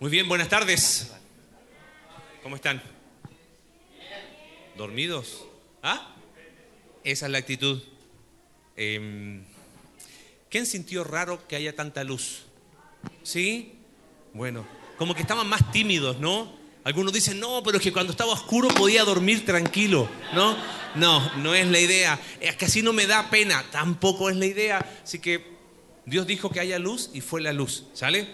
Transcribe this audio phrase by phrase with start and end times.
[0.00, 1.10] Muy bien, buenas tardes.
[2.44, 2.80] ¿Cómo están?
[4.76, 5.44] ¿Dormidos?
[5.82, 6.14] ¿Ah?
[7.02, 7.82] Esa es la actitud.
[8.76, 9.42] Em,
[10.50, 12.44] ¿Quién sintió raro que haya tanta luz?
[13.24, 13.72] ¿Sí?
[14.34, 14.64] Bueno,
[14.98, 16.56] como que estaban más tímidos, ¿no?
[16.84, 20.56] Algunos dicen, no, pero es que cuando estaba oscuro podía dormir tranquilo, ¿no?
[20.94, 22.20] No, no es la idea.
[22.40, 25.00] Es que así no me da pena, tampoco es la idea.
[25.02, 25.44] Así que
[26.06, 28.28] Dios dijo que haya luz y fue la luz, ¿sale?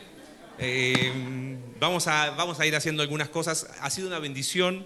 [0.58, 1.53] Eh,
[1.84, 3.68] vamos, a, vamos a ir haciendo algunas cosas.
[3.80, 4.84] Ha sido una bendición.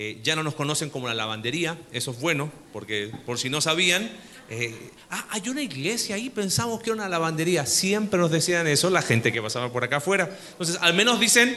[0.00, 3.60] Eh, ya no nos conocen como la lavandería, eso es bueno, porque por si no
[3.60, 4.08] sabían,
[4.48, 7.66] eh, ah, hay una iglesia ahí, pensamos que era una lavandería.
[7.66, 10.38] Siempre nos decían eso la gente que pasaba por acá afuera.
[10.52, 11.56] Entonces, al menos dicen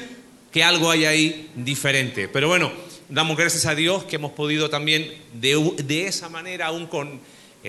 [0.51, 2.27] que algo hay ahí diferente.
[2.29, 2.71] Pero bueno,
[3.09, 7.19] damos gracias a Dios que hemos podido también de, de esa manera, aún con,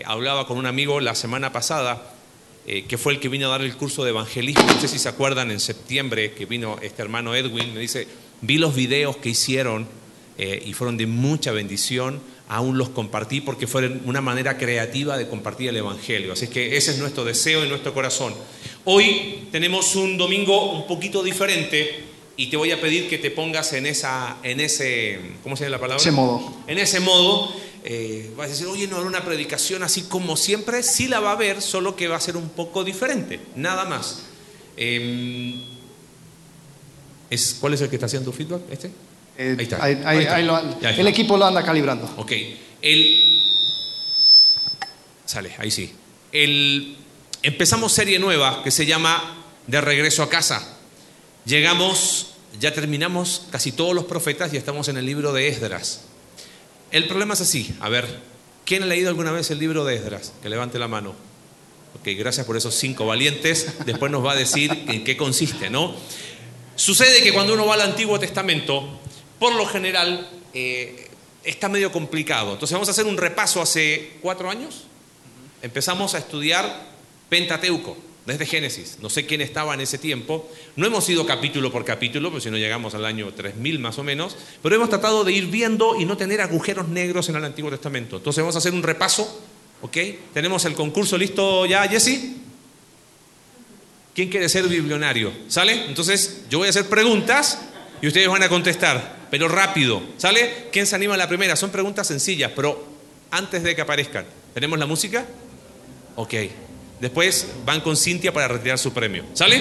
[0.07, 2.15] hablaba con un amigo la semana pasada,
[2.67, 4.63] eh, que fue el que vino a dar el curso de evangelismo.
[4.63, 8.07] No sé si se acuerdan, en septiembre que vino este hermano Edwin, me dice,
[8.41, 9.89] vi los videos que hicieron
[10.39, 15.29] eh, y fueron de mucha bendición, aún los compartí porque fueron una manera creativa de
[15.29, 16.33] compartir el Evangelio.
[16.33, 18.35] Así que ese es nuestro deseo y nuestro corazón.
[18.85, 22.05] Hoy tenemos un domingo un poquito diferente
[22.37, 25.77] y te voy a pedir que te pongas en, esa, en ese, ¿cómo se llama
[25.77, 26.01] la palabra?
[26.01, 26.63] Ese modo.
[26.67, 27.53] En ese modo
[27.85, 31.31] eh, vas a decir, oye, no habrá una predicación así como siempre, sí la va
[31.31, 34.21] a haber, solo que va a ser un poco diferente, nada más.
[34.77, 35.61] Eh,
[37.31, 38.63] ¿es, ¿Cuál es el que está haciendo feedback?
[38.71, 38.91] ¿Este?
[39.39, 39.83] Eh, ahí está.
[39.83, 40.35] ahí- ahí- Ahí está.
[40.37, 41.01] ahí lo- Ya está.
[41.01, 42.09] el equipo lo anda calibrando.
[42.19, 42.33] Ok,
[42.83, 43.41] el...
[45.25, 45.93] Sale, ahí sí.
[46.33, 46.97] El...
[47.43, 50.77] Empezamos serie nueva que se llama De regreso a casa.
[51.45, 56.03] Llegamos, ya terminamos casi todos los profetas y estamos en el libro de Esdras.
[56.93, 58.07] El problema es así, a ver,
[58.67, 60.35] ¿quién ha leído alguna vez el libro de Esdras?
[60.43, 61.15] Que levante la mano.
[61.99, 63.79] Ok, gracias por esos cinco valientes.
[63.87, 65.95] Después nos va a decir en qué consiste, ¿no?
[66.77, 69.01] Sucede que cuando uno va al Antiguo Testamento,
[69.39, 71.09] por lo general eh,
[71.45, 72.53] está medio complicado.
[72.53, 74.85] Entonces vamos a hacer un repaso hace cuatro años.
[75.63, 76.93] Empezamos a estudiar
[77.31, 78.99] Pentateuco, desde Génesis.
[79.01, 80.49] No sé quién estaba en ese tiempo.
[80.77, 84.05] No hemos ido capítulo por capítulo, porque si no llegamos al año 3000 más o
[84.05, 87.71] menos, pero hemos tratado de ir viendo y no tener agujeros negros en el Antiguo
[87.71, 88.17] Testamento.
[88.17, 89.43] Entonces vamos a hacer un repaso,
[89.81, 89.97] ¿ok?
[90.33, 92.37] Tenemos el concurso listo ya, Jesse.
[94.15, 95.33] ¿Quién quiere ser biblionario?
[95.49, 95.87] ¿Sale?
[95.87, 97.63] Entonces yo voy a hacer preguntas
[98.03, 100.03] y ustedes van a contestar, pero rápido.
[100.19, 100.69] ¿Sale?
[100.71, 101.57] ¿Quién se anima a la primera?
[101.57, 102.87] Son preguntas sencillas, pero
[103.31, 104.27] antes de que aparezcan.
[104.55, 105.27] ¿Tenemos la música?
[106.17, 106.35] Ok.
[107.03, 109.25] Después van con Cintia para retirar su premio.
[109.33, 109.61] ¿Sale?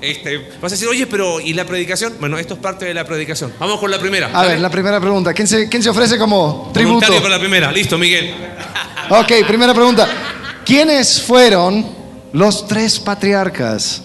[0.00, 2.14] Este, vas a decir, oye, pero ¿y la predicación?
[2.20, 3.52] Bueno, esto es parte de la predicación.
[3.58, 4.30] Vamos con la primera.
[4.32, 5.34] A ver, la primera pregunta.
[5.34, 6.94] ¿Quién se, quién se ofrece como tributo?
[6.94, 7.72] Voluntario con la primera.
[7.72, 8.32] Listo, Miguel.
[9.10, 10.08] Ok, primera pregunta.
[10.64, 11.84] ¿Quiénes fueron
[12.32, 14.04] los tres patriarcas?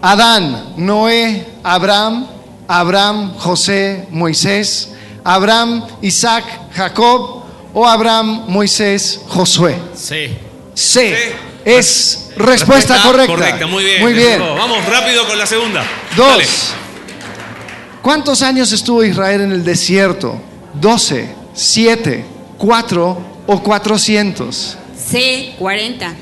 [0.00, 2.28] Adán, Noé, Abraham,
[2.66, 4.88] Abraham, José, Moisés,
[5.22, 7.42] Abraham, Isaac, Jacob
[7.74, 9.76] o Abraham, Moisés, Josué.
[9.94, 10.34] Sí.
[10.72, 11.14] C.
[11.14, 11.14] Sí.
[11.66, 13.26] Es respuesta, correcta.
[13.34, 14.00] Correcta, muy bien.
[14.00, 14.38] Muy bien.
[14.38, 15.84] Vamos rápido con la segunda.
[16.16, 16.28] Dos.
[16.28, 16.46] Dale.
[18.00, 20.40] ¿Cuántos años estuvo Israel en el desierto?
[20.80, 22.24] ¿12, 7,
[22.56, 23.18] 4
[23.48, 24.78] o 400?
[25.10, 26.14] C, 40.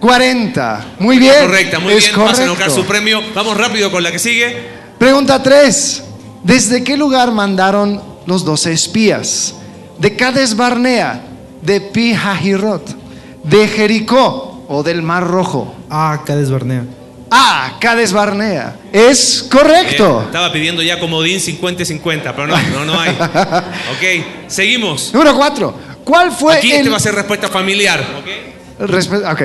[0.00, 0.86] 40.
[0.98, 1.34] Muy bien.
[1.42, 2.16] Correcta, muy es bien.
[2.16, 2.42] Vas a correcto.
[2.44, 3.20] enojar su premio.
[3.34, 4.56] Vamos rápido con la que sigue.
[4.98, 6.04] Pregunta 3.
[6.42, 9.56] ¿Desde qué lugar mandaron los 12 espías?
[9.98, 11.22] ¿De Cades Barnea?
[11.60, 12.96] ¿De Pi Hahirot?
[13.44, 15.74] ¿De Jericó o del Mar Rojo?
[15.90, 16.84] Ah, Cades Barnea.
[17.28, 17.76] A.
[17.80, 18.76] Cades Barnea.
[18.92, 20.22] Es Eh, correcto.
[20.26, 23.10] estaba pidiendo ya comodín 50-50, pero no, no, no hay.
[23.20, 25.12] Ok, seguimos.
[25.12, 25.74] Número 4.
[26.04, 28.00] ¿Cuál fue Aquí el este va a ser respuesta familiar.
[28.20, 28.88] ¿ok?
[28.88, 29.42] Respe- ok.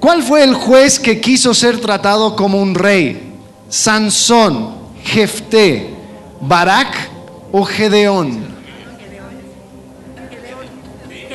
[0.00, 3.32] ¿Cuál fue el juez que quiso ser tratado como un rey?
[3.70, 5.90] ¿Sansón, Jefté,
[6.40, 6.94] Barak
[7.52, 8.46] o Gedeón?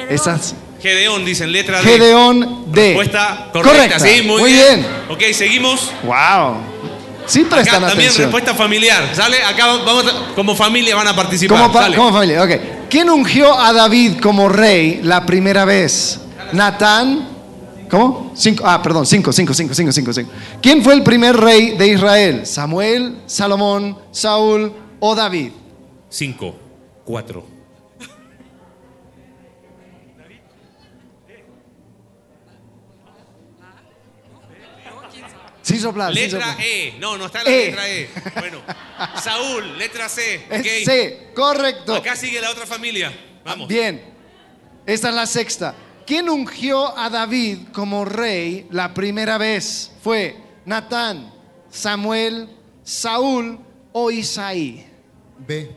[0.10, 0.56] Esas.
[0.84, 1.86] Gedeón, dicen, letra D.
[1.86, 2.88] Gedeón D.
[2.90, 4.86] Respuesta correcta, sí, muy, bien.
[5.10, 5.90] Ok, seguimos.
[6.04, 6.58] Wow.
[7.26, 8.24] Sí Acá prestan también atención.
[8.26, 9.10] respuesta familiar.
[9.16, 9.42] ¿Sale?
[9.44, 11.58] Acá vamos a- como familia van a participar.
[11.58, 11.96] Como, pa- Sale.
[11.96, 12.52] como familia, ok.
[12.90, 16.20] ¿Quién ungió a David como rey la primera vez?
[16.52, 17.30] Natán.
[17.90, 18.34] ¿Cómo?
[18.36, 18.64] Cinco.
[18.68, 20.32] Ah, perdón, cinco, cinco, cinco, cinco, cinco, cinco.
[20.62, 22.46] ¿Quién fue el primer rey de Israel?
[22.46, 25.52] ¿Samuel, Salomón, Saúl o David?
[26.10, 26.56] Cinco,
[27.06, 27.53] cuatro.
[35.64, 36.14] Sí, soplar.
[36.14, 36.58] sí Letra soplar.
[36.66, 36.96] E.
[37.00, 37.66] No, no está la E.
[37.68, 38.10] letra E.
[38.40, 38.62] Bueno.
[39.24, 40.46] Saúl, letra C.
[40.86, 41.96] C, correcto.
[41.96, 43.12] Acá sigue la otra familia.
[43.44, 43.68] Vamos.
[43.68, 44.14] Bien.
[44.86, 45.74] Esta es la sexta.
[46.06, 49.92] ¿Quién ungió a David como rey la primera vez?
[50.04, 51.34] ¿Fue Natán,
[51.70, 52.50] Samuel,
[52.84, 53.58] Saúl
[53.94, 54.86] o Isaí?
[55.40, 55.72] B.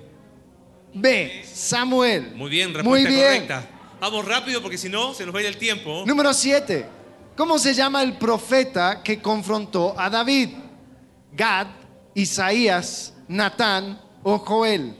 [0.92, 1.44] B.
[1.44, 2.32] Samuel.
[2.34, 3.46] Muy bien, respuesta Muy bien.
[3.46, 3.70] correcta.
[4.00, 6.02] Vamos rápido porque si no, se nos va a ir el tiempo.
[6.06, 6.95] Número 7.
[7.36, 10.50] ¿Cómo se llama el profeta que confrontó a David?
[11.32, 11.66] Gad,
[12.14, 14.96] Isaías, Natán o Joel.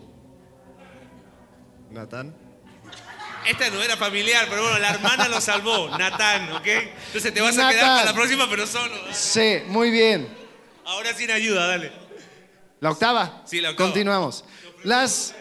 [1.90, 2.34] Natán.
[3.48, 6.66] Esta no era familiar, pero bueno, la hermana lo salvó, Natán, ¿ok?
[7.06, 8.94] Entonces te vas a quedar para la próxima, pero solo.
[9.12, 9.64] C.
[9.68, 10.28] Muy bien.
[10.84, 11.92] Ahora sin ayuda, dale.
[12.80, 13.42] La octava.
[13.46, 13.86] Sí, la octava.
[13.88, 14.44] Continuamos.
[14.82, 15.34] Las,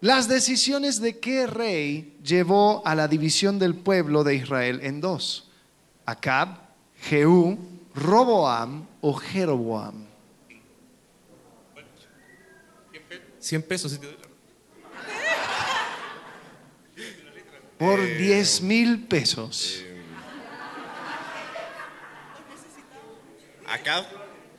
[0.00, 5.47] las decisiones de qué rey llevó a la división del pueblo de Israel en dos.
[6.12, 6.56] Acab,
[7.02, 7.58] Jehú,
[7.94, 10.06] Roboam o Jeroboam.
[13.38, 14.28] 100 pesos si te doy la-
[17.78, 19.82] Por Eh, 10 mil pesos.
[23.66, 24.06] Acá.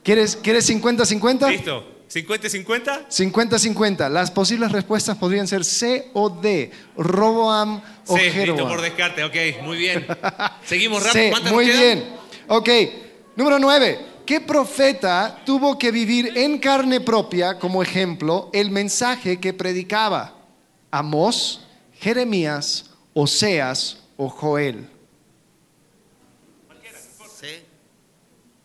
[0.04, 1.50] ¿Quieres, ¿Quieres 50-50?
[1.50, 1.84] ¿Listo?
[2.12, 3.08] ¿50 y 50?
[3.08, 4.10] 50-50.
[4.10, 6.72] Las posibles respuestas podrían ser C o D.
[6.96, 10.06] Roboam o Sí, listo por descarte, ok, muy bien.
[10.64, 11.24] Seguimos rápido.
[11.24, 12.04] Sí, ¿Cuántas muy bien.
[12.48, 12.68] Ok,
[13.36, 14.06] número 9.
[14.26, 20.36] ¿Qué profeta tuvo que vivir en carne propia, como ejemplo, el mensaje que predicaba?
[20.90, 21.66] Amós,
[22.00, 24.88] Jeremías, Oseas o Joel.
[27.40, 27.64] C.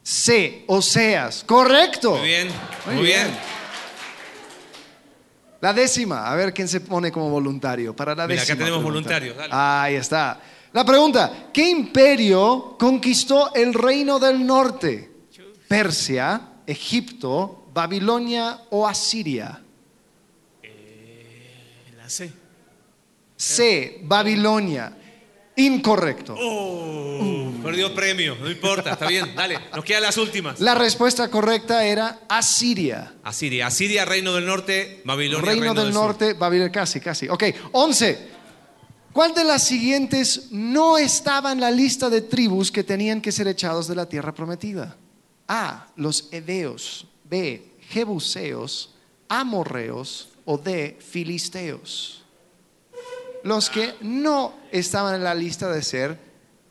[0.07, 1.44] C, Oseas.
[1.46, 2.12] Correcto.
[2.18, 2.48] Muy bien,
[2.86, 3.24] Muy muy, bien.
[3.28, 3.40] bien.
[5.62, 8.66] La décima, a ver quién se pone como voluntario para la Mira, acá décima.
[8.66, 9.10] tenemos pregunta.
[9.10, 9.50] voluntarios, dale.
[9.52, 10.40] Ahí está.
[10.74, 15.12] La pregunta, ¿qué imperio conquistó el reino del norte?
[15.68, 19.60] ¿Persia, Egipto, Babilonia o Asiria?
[21.98, 22.31] La C.
[23.36, 24.96] C, Babilonia.
[25.57, 26.36] Incorrecto.
[26.38, 29.57] Oh, perdió premio, no importa, está bien, dale.
[29.74, 30.60] Nos quedan las últimas.
[30.60, 33.13] La respuesta correcta era Asiria.
[33.24, 35.94] Asiria, Asiria, Reino del Norte, Babilonia, Reino, del, Sur.
[35.94, 37.30] Norte, Babilonia, casi, casi.
[37.30, 38.36] Ok, 11.
[39.13, 43.48] ¿Cuál de las siguientes no estaba en la lista de tribus que tenían que ser
[43.48, 44.98] echados de la tierra prometida?
[45.48, 45.88] A.
[45.96, 47.08] Los Edeos.
[47.24, 47.78] B.
[47.80, 48.94] Jebuseos.
[49.30, 50.28] Amorreos.
[50.44, 50.98] O D.
[51.00, 52.25] Filisteos.
[53.46, 56.18] Los que no estaban en la lista de ser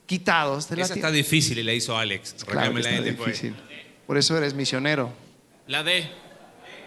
[0.07, 2.35] quitados de la Esa está difícil y la hizo Alex.
[2.45, 3.41] Claro que está después.
[3.41, 3.55] difícil.
[4.05, 5.13] Por eso eres misionero.
[5.69, 6.11] La D.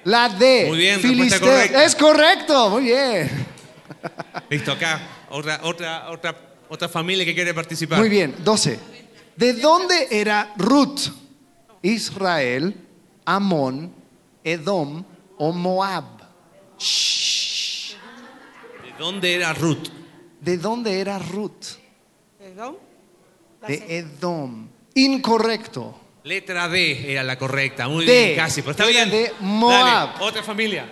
[0.04, 0.66] La D.
[0.68, 1.00] Muy bien,
[1.40, 1.86] correcta.
[1.86, 3.30] Es correcto, muy bien.
[4.50, 5.00] Listo, acá.
[5.30, 6.36] Otra, otra, otra,
[6.68, 7.98] otra familia que quiere participar.
[7.98, 8.78] Muy bien, 12.
[9.38, 11.00] ¿De dónde era Ruth?
[11.82, 12.76] Israel,
[13.24, 13.94] Amón,
[14.44, 15.06] Edom
[15.38, 16.04] o Moab.
[16.78, 17.47] Shh.
[18.98, 19.88] ¿De dónde era Ruth?
[20.42, 21.78] ¿De dónde era Ruth?
[23.62, 23.98] La De.
[24.00, 24.68] Edom.
[24.96, 26.00] Incorrecto.
[26.24, 27.88] Letra D era la correcta.
[27.88, 28.26] Muy D.
[28.26, 28.62] bien, casi.
[28.62, 29.10] Pero está Era bien.
[29.12, 30.14] de Moab.
[30.16, 30.90] Dale, otra familia.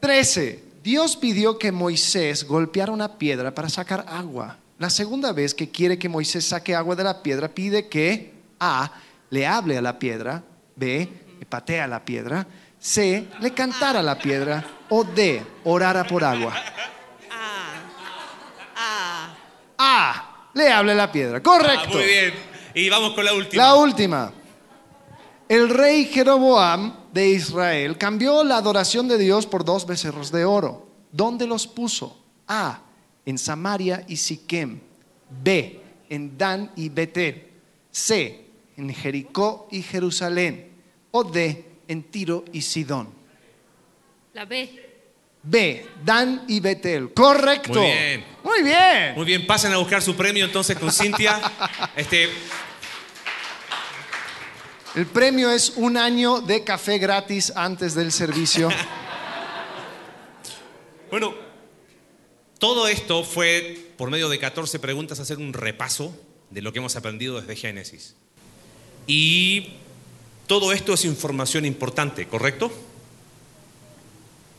[0.00, 0.64] 13.
[0.82, 4.58] Dios pidió que Moisés golpeara una piedra para sacar agua.
[4.78, 8.92] La segunda vez que quiere que Moisés saque agua de la piedra, pide que A.
[9.30, 10.42] le hable a la piedra,
[10.74, 11.08] B.
[11.38, 12.46] le patea a la piedra,
[12.82, 13.28] C.
[13.40, 15.40] le cantara a la piedra o D.
[15.62, 16.52] orara por agua.
[17.30, 17.74] Ah.
[18.76, 19.36] Ah.
[19.78, 20.48] A.
[20.52, 21.40] le hable a la piedra.
[21.40, 21.90] Correcto.
[21.90, 22.34] Ah, muy bien.
[22.74, 23.62] Y vamos con la última.
[23.62, 24.32] La última.
[25.48, 30.88] El rey Jeroboam de Israel cambió la adoración de Dios por dos becerros de oro.
[31.12, 32.18] ¿Dónde los puso?
[32.48, 32.80] A.
[33.24, 34.80] En Samaria y Siquem.
[35.30, 35.80] B.
[36.08, 37.48] En Dan y Betel.
[37.92, 38.44] C.
[38.76, 40.72] En Jericó y Jerusalén.
[41.12, 41.71] O D.
[41.88, 43.08] En Tiro y Sidón.
[44.32, 44.92] La B.
[45.42, 45.86] B.
[46.04, 47.12] Dan y Betel.
[47.12, 47.80] Correcto.
[47.80, 48.24] Muy bien.
[48.42, 49.14] Muy bien.
[49.14, 51.40] Muy bien, pasen a buscar su premio entonces con Cintia.
[51.96, 52.28] Este,
[54.94, 58.68] El premio es un año de café gratis antes del servicio.
[61.10, 61.34] bueno,
[62.58, 66.14] todo esto fue por medio de 14 preguntas hacer un repaso
[66.50, 68.14] de lo que hemos aprendido desde Génesis.
[69.06, 69.72] Y
[70.52, 72.70] todo esto es información importante, ¿correcto?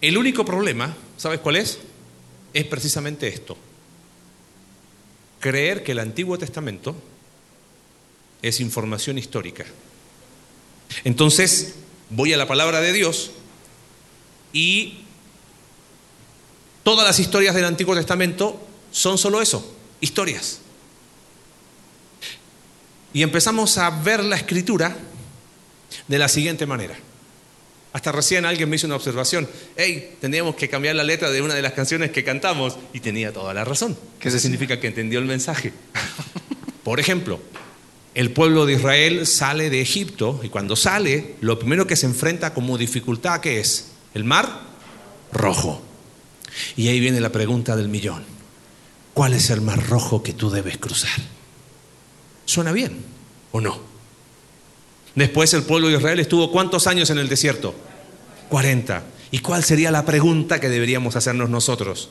[0.02, 1.78] El único problema, ¿sabes cuál es?
[2.52, 3.56] Es precisamente esto.
[5.40, 6.96] Creer que el Antiguo Testamento
[8.42, 9.66] es información histórica.
[11.04, 11.76] Entonces,
[12.10, 13.30] voy a la palabra de Dios
[14.52, 14.98] y
[16.82, 18.60] todas las historias del Antiguo Testamento
[18.92, 20.58] son solo eso, historias.
[23.14, 24.98] Y empezamos a ver la escritura
[26.08, 26.96] de la siguiente manera.
[27.94, 29.48] Hasta recién alguien me hizo una observación.
[29.78, 32.76] Hey, tendríamos que cambiar la letra de una de las canciones que cantamos.
[32.92, 33.96] Y tenía toda la razón.
[34.20, 35.74] ¿Qué Eso significa que entendió el mensaje.
[36.84, 37.40] Por ejemplo,
[38.16, 42.54] El pueblo de Israel sale de Egipto y cuando sale, lo primero que se enfrenta
[42.54, 43.88] como dificultad, ¿qué es?
[44.14, 44.62] El mar
[45.32, 45.82] rojo.
[46.76, 48.24] Y ahí viene la pregunta del millón.
[49.16, 51.20] ¿Cuál es el mar rojo que tú debes cruzar?
[52.46, 52.98] ¿Suena bien
[53.52, 53.93] o no?
[55.16, 57.76] Después el pueblo de Israel estuvo cuántos años en el desierto?
[58.50, 59.04] 40.
[59.32, 62.10] ¿Y cuál sería la pregunta que deberíamos hacernos nosotros?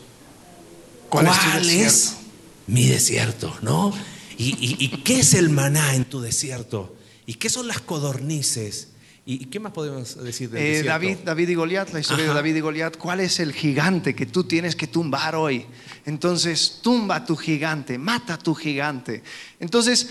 [1.08, 2.22] ¿Cuál ¿Cuál, es desierto?
[2.68, 3.56] mi desierto?
[3.62, 3.92] ¿No?
[4.38, 6.96] ¿Y, y- y qué es el maná en tu desierto?
[7.26, 8.88] ¿Y qué son las codornices?
[9.24, 10.88] ¿Y, y qué más podemos decir del Eh, desierto?
[10.90, 12.32] David, David y Goliat, la historia Ajá.
[12.34, 15.66] de David y Goliat, ¿cuál es el gigante que tú tienes que tumbar hoy?
[16.06, 19.22] Entonces, tumba a tu gigante, mata a tu gigante.
[19.60, 20.08] Entonces,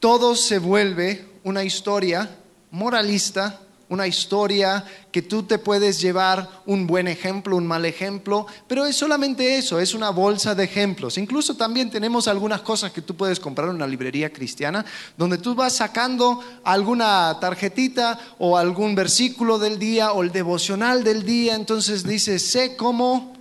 [0.00, 2.28] todo se vuelve una historia
[2.70, 8.86] moralista, una historia que tú te puedes llevar un buen ejemplo, un mal ejemplo, pero
[8.86, 11.18] es solamente eso, es una bolsa de ejemplos.
[11.18, 14.84] Incluso también tenemos algunas cosas que tú puedes comprar en una librería cristiana,
[15.16, 21.24] donde tú vas sacando alguna tarjetita o algún versículo del día o el devocional del
[21.24, 23.34] día, entonces dices, sé cómo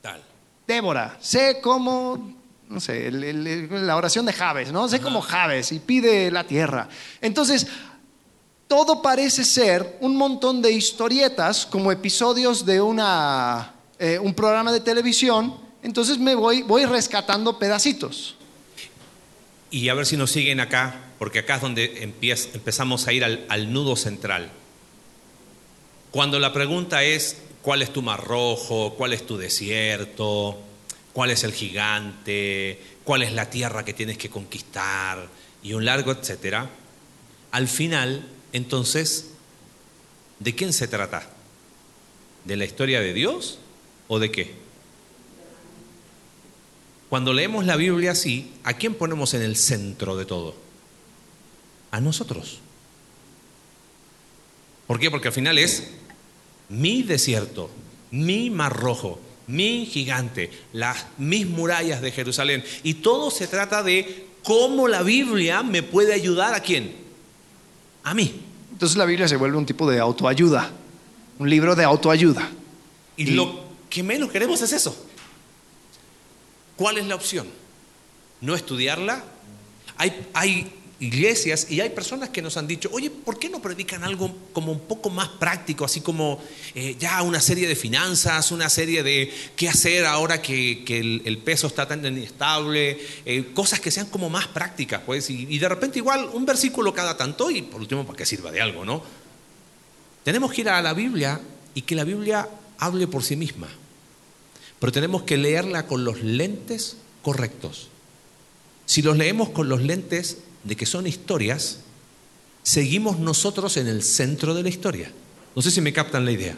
[0.00, 0.20] Tal.
[0.66, 2.41] Débora, sé cómo,
[2.72, 4.88] no sé, el- el- la oración de Javes, ¿no?
[4.88, 6.88] Sé cómo Javes y pide la tierra.
[7.20, 7.66] Entonces,
[8.66, 14.80] todo parece ser un montón de historietas como episodios de una, eh, un programa de
[14.80, 15.54] televisión.
[15.82, 18.36] Entonces me voy, voy rescatando pedacitos.
[19.70, 23.44] Y a ver si nos siguen acá, porque acá es donde empezamos a ir al,
[23.48, 24.50] al nudo central.
[26.10, 28.94] Cuando la pregunta es, ¿cuál es tu mar rojo?
[28.96, 30.58] ¿Cuál es tu desierto?
[31.12, 32.80] ¿Cuál es el gigante?
[33.04, 35.28] ¿Cuál es la tierra que tienes que conquistar?
[35.62, 36.70] Y un largo etcétera.
[37.50, 39.30] Al final, entonces,
[40.38, 41.28] ¿de quién se trata?
[42.44, 43.58] ¿De la historia de Dios
[44.08, 44.54] o de qué?
[47.10, 50.54] Cuando leemos la Biblia así, ¿a quién ponemos en el centro de todo?
[51.90, 52.60] A nosotros.
[54.86, 55.10] ¿Por qué?
[55.10, 55.90] Porque al final es
[56.70, 57.68] mi desierto,
[58.10, 62.64] mi mar rojo, mi gigante, las, mis murallas de Jerusalén.
[62.82, 66.94] Y todo se trata de cómo la Biblia me puede ayudar a quién?
[68.04, 68.40] A mí.
[68.72, 70.70] Entonces la Biblia se vuelve un tipo de autoayuda,
[71.38, 72.50] un libro de autoayuda.
[73.16, 75.06] Y, Y- lo que menos queremos es eso.
[76.76, 77.46] ¿Cuál es la opción?
[78.40, 79.22] ¿No estudiarla?
[79.98, 80.72] Hay, hay
[81.02, 84.70] iglesias y hay personas que nos han dicho, oye, ¿por qué no predican algo como
[84.70, 86.40] un poco más práctico, así como
[86.76, 91.66] eh, ya una serie de finanzas, una serie de qué hacer ahora que, el peso
[91.66, 95.98] está tan inestable, eh, cosas que sean como más prácticas, pues, y, y de repente
[95.98, 99.02] igual un versículo cada tanto y por último para que sirva de algo, ¿no?
[100.22, 101.40] Tenemos que ir a la Biblia
[101.74, 103.66] y que la Biblia hable por sí misma.
[104.78, 107.88] Pero tenemos que leerla con los lentes correctos.
[108.86, 111.80] Si los leemos con los lentes de que son historias,
[112.62, 115.10] seguimos nosotros en el centro de la historia.
[115.54, 116.56] No sé si me captan la idea.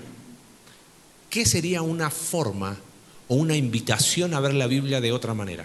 [1.30, 2.76] ¿Qué sería una forma
[3.28, 5.64] o una invitación a ver la Biblia de otra manera?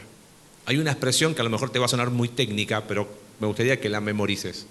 [0.66, 3.08] Hay una expresión que a lo mejor te va a sonar muy técnica, pero
[3.40, 4.66] me gustaría que la memorices.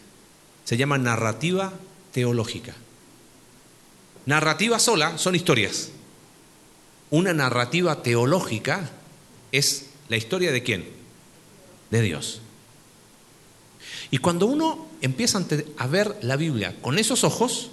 [0.64, 1.72] Se llama narrativa
[2.12, 2.74] teológica.
[4.26, 5.90] Narrativa sola son historias.
[7.10, 8.90] Una narrativa teológica
[9.52, 10.84] es la historia de quién?
[11.90, 12.42] De Dios.
[14.10, 15.42] Y cuando uno empieza
[15.76, 17.70] a ver la Biblia con esos ojos,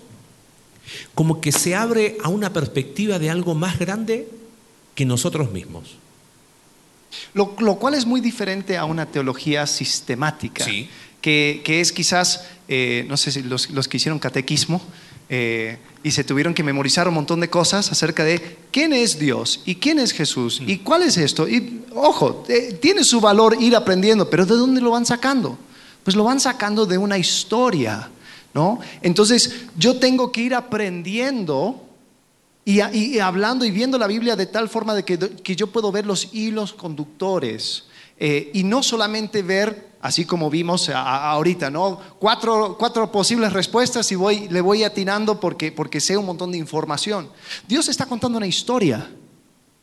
[1.14, 4.28] como que se abre a una perspectiva de algo más grande
[4.94, 5.96] que nosotros mismos.
[7.34, 10.90] Lo, lo cual es muy diferente a una teología sistemática, Sí.
[11.22, 14.82] que, que es quizás, eh, no sé si los, los que hicieron catequismo
[15.30, 19.62] eh, y se tuvieron que memorizar un montón de cosas acerca de quién es Dios
[19.66, 21.48] y quién es Jesús y cuál es esto.
[21.48, 25.58] Y ojo, eh, tiene su valor ir aprendiendo, pero ¿de dónde lo van sacando?
[26.06, 28.10] Pues lo van sacando de una historia,
[28.54, 28.80] ¿no?
[29.02, 31.84] Entonces yo tengo que ir aprendiendo
[32.64, 35.92] y, y- hablando y viendo la Biblia de tal forma de que, que yo puedo
[35.92, 37.86] ver los hilos conductores
[38.18, 42.00] eh, y no solamente ver, así como vimos a- a- ahorita, ¿no?
[42.20, 46.58] Cuatro, cuatro posibles respuestas y voy, le voy atinando porque, porque sé un montón de
[46.60, 47.30] información.
[47.68, 49.10] Dios está contando una historia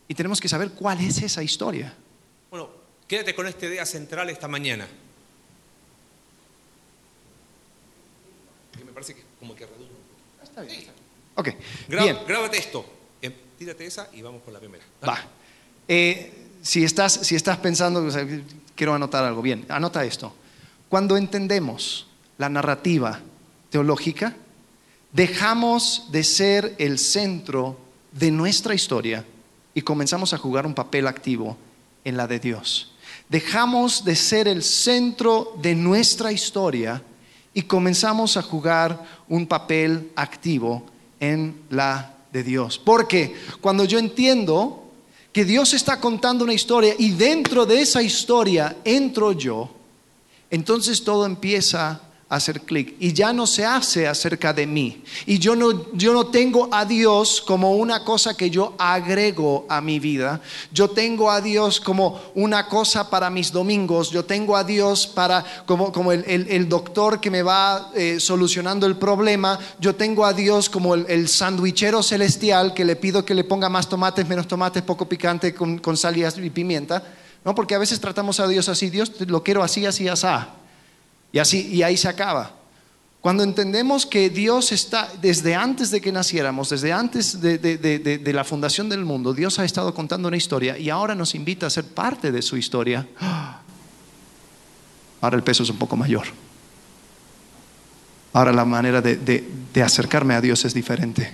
[0.07, 1.93] y tenemos que saber cuál es esa historia.
[2.49, 2.69] Bueno,
[3.07, 4.87] quédate con esta idea central esta mañana.
[8.77, 8.91] Que me
[9.47, 10.93] parece que como que redunda.
[11.35, 11.47] Ok,
[11.89, 12.17] Gra- bien.
[12.27, 12.85] Grábate esto.
[13.21, 14.83] Eh, tírate esa y vamos con la primera.
[15.07, 15.17] Va.
[15.87, 16.31] Eh,
[16.61, 18.25] si, estás, si estás pensando, o sea,
[18.75, 20.33] quiero anotar algo, bien, anota esto.
[20.89, 22.07] Cuando entendemos
[22.37, 23.19] la narrativa
[23.69, 24.35] teológica,
[25.11, 27.79] dejamos de ser el centro
[28.11, 29.25] de nuestra historia
[29.73, 31.57] y comenzamos a jugar un papel activo
[32.03, 32.89] en la de Dios.
[33.29, 37.01] dejamos de ser el centro de nuestra historia
[37.53, 40.83] y comenzamos a jugar un papel activo
[41.19, 42.79] en la de Dios.
[42.83, 44.91] Porque cuando yo entiendo
[45.31, 49.69] que Dios está contando una historia y dentro de esa historia entro yo,
[50.49, 52.01] entonces todo empieza
[52.35, 55.03] hacer clic y ya no se hace acerca de mí.
[55.25, 59.81] Y yo no, yo no tengo a Dios como una cosa que yo agrego a
[59.81, 60.41] mi vida.
[60.71, 64.09] Yo tengo a Dios como una cosa para mis domingos.
[64.11, 68.85] Yo tengo a Dios para como, como el, el- doctor que me va eh, solucionando
[68.87, 69.59] el problema.
[69.79, 73.69] Yo tengo a Dios como el, el sandwichero celestial que le pido que le ponga
[73.69, 77.03] más tomates, menos tomates, poco picante con, con sal y y pimienta.
[77.45, 80.27] No, porque a veces tratamos a Dios así, Dios lo quiero así, así, así.
[81.33, 82.53] Y así, y ahí se acaba.
[83.19, 88.43] Cuando entendemos que Dios está, desde antes de que naciéramos, desde antes de, de- la
[88.43, 91.85] fundación del mundo, Dios ha estado contando una historia y ahora nos invita a ser
[91.85, 93.07] parte de su historia.
[95.21, 96.27] Ahora el peso es un poco mayor.
[98.33, 101.33] Ahora la manera de acercarme a Dios es diferente.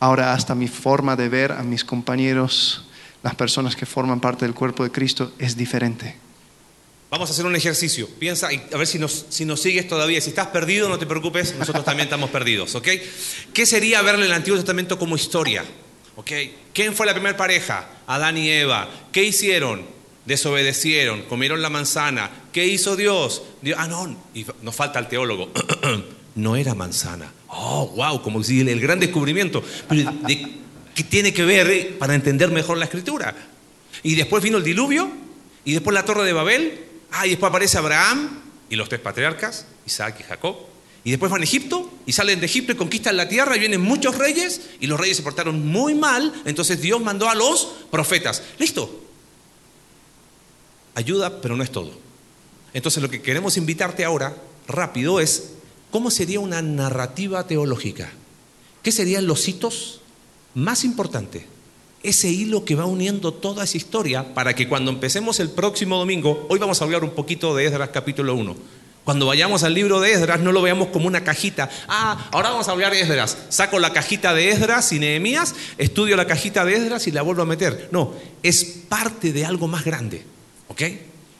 [0.00, 2.86] Ahora hasta mi forma de ver a mis compañeros,
[3.22, 6.16] las personas que forman parte del cuerpo de Cristo, es diferente.
[7.10, 8.08] Vamos a hacer un ejercicio.
[8.18, 10.20] Piensa y a ver si nos, si nos sigues todavía.
[10.20, 12.88] Si estás perdido, no te preocupes, nosotros también estamos perdidos, ¿ok?
[13.52, 15.64] ¿Qué sería verle el Antiguo Testamento como historia?
[16.72, 17.88] ¿Quién fue la primera pareja?
[18.06, 18.88] Adán y Eva.
[19.12, 19.84] ¿Qué hicieron?
[20.24, 22.30] Desobedecieron, comieron la manzana.
[22.52, 23.42] ¿Qué hizo Dios?
[23.62, 25.52] Dios ah, no, y nos falta el teólogo.
[26.34, 27.32] no era manzana.
[27.48, 29.62] Oh, wow, como si el, el gran descubrimiento.
[29.88, 33.34] Pero, ¿de ¿Qué tiene que ver eh, para entender mejor la escritura?
[34.02, 35.10] Y después vino el diluvio,
[35.62, 36.80] y después la torre de Babel,
[37.20, 40.56] ah, y después aparece Abraham y los tres patriarcas, Isaac y Jacob.
[41.04, 43.80] Y después van a Egipto y salen de Egipto y conquistan la tierra y vienen
[43.80, 48.42] muchos reyes y los reyes se portaron muy mal, entonces Dios mandó a los profetas.
[48.58, 49.04] Listo.
[50.96, 51.92] Ayuda, pero no es todo.
[52.74, 55.52] Entonces lo que queremos invitarte ahora, rápido, es
[55.92, 58.10] cómo sería una narrativa teológica.
[58.82, 60.00] ¿Qué serían los hitos
[60.54, 61.44] más importantes?
[62.06, 66.46] Ese hilo que va uniendo toda esa historia para que cuando empecemos el próximo domingo,
[66.48, 68.54] hoy vamos a hablar un poquito de Esdras capítulo 1.
[69.02, 71.68] Cuando vayamos al libro de Esdras no lo veamos como una cajita.
[71.88, 73.36] Ah, ahora vamos a hablar de Esdras.
[73.48, 77.42] Saco la cajita de Esdras y Nehemías, estudio la cajita de Esdras y la vuelvo
[77.42, 77.88] a meter.
[77.90, 78.12] No,
[78.44, 80.24] es parte de algo más grande.
[80.68, 80.82] ¿Ok?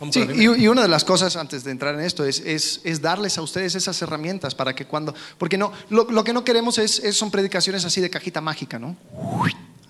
[0.01, 2.81] Vamos Sí, y, y una de las cosas antes de entrar en esto es, es-
[2.83, 6.43] es darles a ustedes esas herramientas para que cuando, porque no, lo, lo que no
[6.45, 8.97] queremos es, es- son predicaciones así de cajita mágica, ¿no?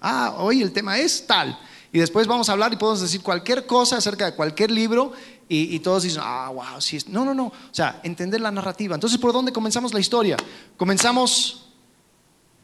[0.00, 1.59] Ah, hoy el tema es tal.
[1.92, 5.12] Y después vamos a hablar y podemos decir cualquier cosa acerca de cualquier libro
[5.48, 6.96] y, todos dicen, ah, wow, sí.
[6.96, 7.09] es-".
[7.09, 7.46] No, no, no.
[7.46, 8.94] O sea, entender la narrativa.
[8.94, 10.37] Entonces, ¿por dónde comenzamos la historia?
[10.76, 11.68] Comenzamos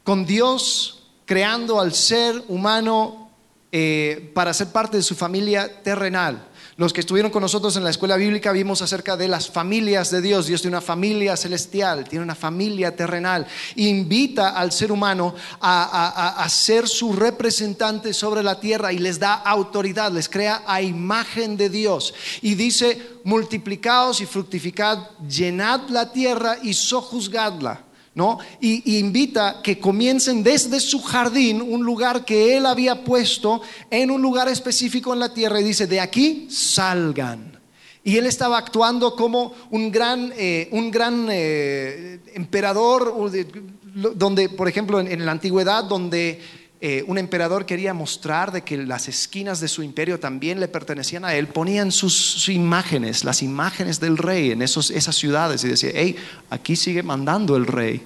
[0.03, 3.31] con Dios creando al ser humano
[3.71, 6.49] eh, para ser parte de su familia terrenal.
[6.83, 10.21] Los que estuvieron con nosotros en la escuela bíblica vimos acerca de las familias de
[10.21, 10.49] Dios.
[10.49, 13.47] Dios tiene una familia celestial, tiene una familia terrenal.
[13.77, 19.21] Invita al ser humano a- a- a ser su representante sobre la tierra y les
[19.21, 22.15] da autoridad, les crea a imagen de Dios.
[22.41, 27.81] Y dice, multiplicaos y fructificad, llenad la tierra y sojuzgadla.
[28.15, 28.39] ¿No?
[28.61, 34.21] Y, invita que comiencen desde su jardín, un lugar que él había puesto en un
[34.21, 37.61] lugar específico en la tierra y dice, de aquí salgan.
[38.05, 43.15] Y él estaba actuando como un gran, eh, un gran eh, emperador,
[44.15, 46.41] donde, por ejemplo, en la antigüedad, donde
[46.85, 51.25] eh, un emperador quería mostrar de que las esquinas de su imperio también le pertenecían
[51.25, 55.69] a él, ponían sus, sus imágenes, las imágenes del rey en esos, esas ciudades y
[55.69, 56.17] decía, hey,
[56.51, 58.03] aquí sigue mandando el rey.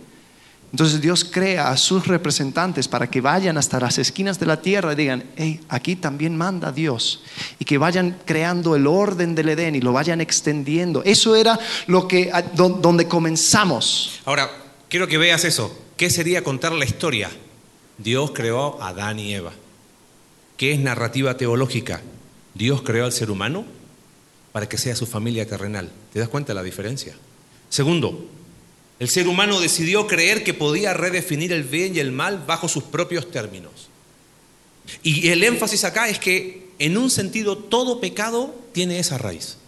[0.73, 4.93] Entonces Dios crea a sus representantes para que vayan hasta las esquinas de la tierra
[4.93, 7.23] y digan, hey, aquí también manda Dios.
[7.59, 11.03] Y que vayan creando el orden del Edén y lo vayan extendiendo.
[11.03, 14.21] Eso era lo que, donde comenzamos.
[14.27, 14.51] Ahora,
[14.91, 15.75] quiero que veas eso.
[15.97, 17.31] ¿Qué sería contar la historia?
[17.99, 19.53] Dios creó a Adán y Eva.
[20.57, 22.03] ¿Qué es narrativa teológica?
[22.55, 23.65] Dios creó al ser humano
[24.53, 25.91] para que sea su familia terrenal.
[26.13, 27.15] ¿Te das cuenta de la diferencia?
[27.69, 28.27] Segundo,
[28.99, 32.85] el ser humano decidió creer que podía redefinir el bien y el mal bajo sus
[32.85, 33.89] propios términos.
[35.03, 39.59] Y el énfasis acá es que en un sentido todo pecado tiene esa raíz.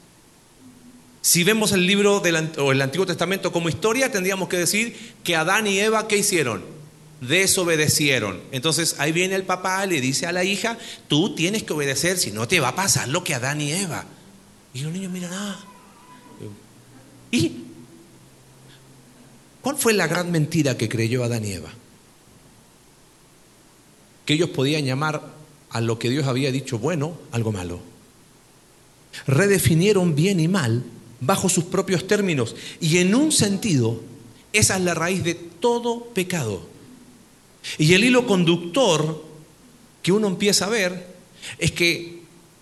[1.21, 5.37] Si vemos el libro del, o el Antiguo Testamento como historia, tendríamos que decir que
[5.37, 6.78] Adán y Eva, ¿qué hicieron?
[7.21, 8.41] Desobedecieron.
[8.53, 10.79] Entonces ahí viene el papá, le dice a la hija,
[11.09, 14.05] tú tienes que obedecer, si no te va a pasar lo que Adán y Eva.
[14.75, 15.59] Y los niños miran, ah.
[17.31, 17.65] ¿Y
[19.61, 21.71] cuál fue la gran mentira que creyó Adán y Eva?
[24.25, 25.23] Que ellos podían llamar
[25.71, 27.81] a lo que Dios había dicho bueno algo malo.
[29.27, 30.85] redefinieron bien y mal
[31.21, 32.55] bajo sus propios términos.
[32.81, 34.01] Y en un sentido,
[34.53, 36.63] esa es la raíz de todo pecado.
[37.77, 39.25] Y el hilo conductor
[40.03, 41.07] que uno empieza a ver
[41.59, 42.19] es que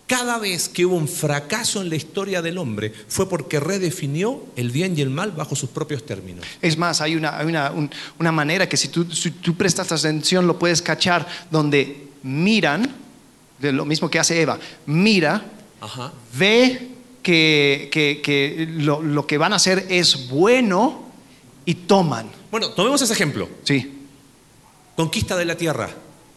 [0.06, 4.70] cada vez que hubo un fracaso en la historia del hombre fue porque redefinió el
[4.70, 6.44] bien y el mal bajo sus propios términos.
[6.62, 9.90] Es más, hay una, hay una, un- una manera que si tú, si tú prestas
[9.92, 12.94] atención lo puedes cachar, donde miran,
[13.58, 15.44] de lo mismo que hace Eva, mira,
[15.80, 16.12] Ajá.
[16.38, 16.88] ve
[17.22, 21.04] que, que- que lo, lo que van a hacer es bueno
[21.64, 22.30] y toman.
[22.52, 23.48] Bueno, tomemos ese ejemplo.
[23.64, 23.92] Sí,
[24.96, 25.90] Conquista de la tierra.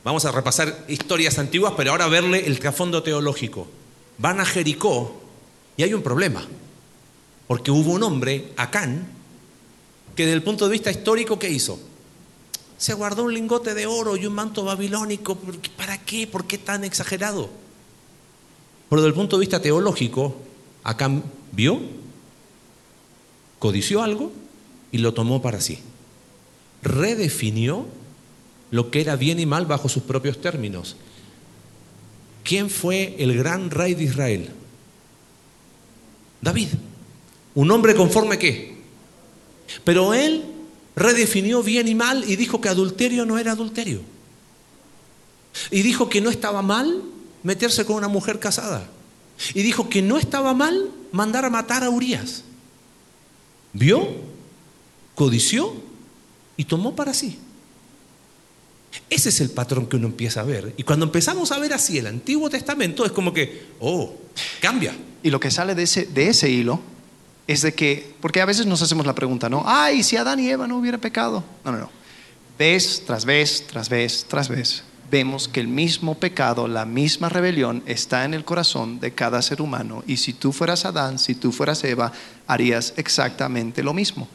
[0.04, 3.68] Vamos a repasar historias antiguas, pero ahora verle el trasfondo teológico.
[4.18, 5.14] Van a Jericó
[5.78, 6.46] y hay un problema.
[7.48, 9.08] Porque hubo un hombre, Acán,
[10.16, 11.80] que desde el punto de vista histórico, ¿qué hizo?
[12.78, 15.36] Se guardó un lingote de oro y un manto babilónico.
[15.36, 16.28] ¿Por qué- ¿Para qué?
[16.28, 17.50] ¿Por qué tan exagerado?
[18.90, 20.36] Pero desde el punto de vista teológico,
[20.84, 21.80] Acán vio,
[23.60, 24.32] codició algo
[24.92, 25.80] y lo tomó para sí.
[26.82, 27.86] Redefinió
[28.72, 30.96] lo que era bien y mal bajo sus propios términos.
[32.44, 34.50] ¿Quién fue el gran rey de Israel?
[36.42, 36.70] David.
[37.56, 38.78] Un hombre conforme qué.
[39.84, 40.46] Pero él
[40.96, 44.02] redefinió bien y mal y dijo que adulterio no era adulterio.
[45.72, 47.04] Y dijo que no estaba mal
[47.44, 48.90] meterse con una mujer casada.
[49.54, 52.44] Y dijo que no estaba mal mandar a matar a Urias.
[53.74, 54.08] Vio,
[55.16, 55.74] codició
[56.58, 57.40] y tomó para sí.
[59.10, 60.74] Ese es el patrón que uno empieza a ver.
[60.78, 64.16] Y cuando empezamos a ver así el Antiguo Testamento, es como que, oh,
[64.62, 64.96] cambia.
[65.24, 66.80] y lo que sale de ese, de ese hilo
[67.48, 69.64] es de que, porque a veces nos hacemos la pregunta, ¿no?
[69.66, 71.44] Ay, si Adán y Eva no hubiera pecado.
[71.66, 71.90] No, no, no.
[72.58, 77.82] Vez tras vez, tras vez, tras vez, vemos que el mismo pecado, la misma rebelión
[77.86, 80.04] está en el corazón de cada ser humano.
[80.06, 82.12] Y si tú fueras Adán, si tú fueras Eva,
[82.48, 84.28] harías exactamente lo mismo.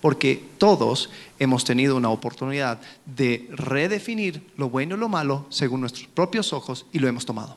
[0.00, 6.06] Porque todos hemos tenido una oportunidad de redefinir lo bueno y lo malo según nuestros
[6.06, 7.56] propios ojos y lo hemos tomado.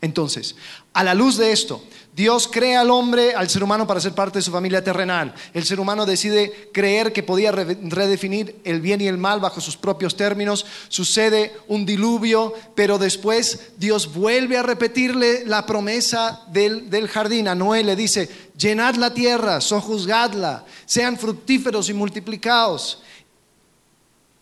[0.00, 0.56] Entonces,
[0.92, 1.82] a la luz de esto,
[2.14, 5.34] Dios crea al hombre, al ser humano para ser parte de su familia terrenal.
[5.54, 9.62] El ser humano decide creer que podía re- redefinir el bien y el mal bajo
[9.62, 10.66] sus propios términos.
[10.88, 17.48] Sucede un diluvio, pero después Dios vuelve a repetirle la promesa del, del jardín.
[17.48, 23.02] A Noé le dice, llenad la tierra, sojuzgadla, sean fructíferos y multiplicados.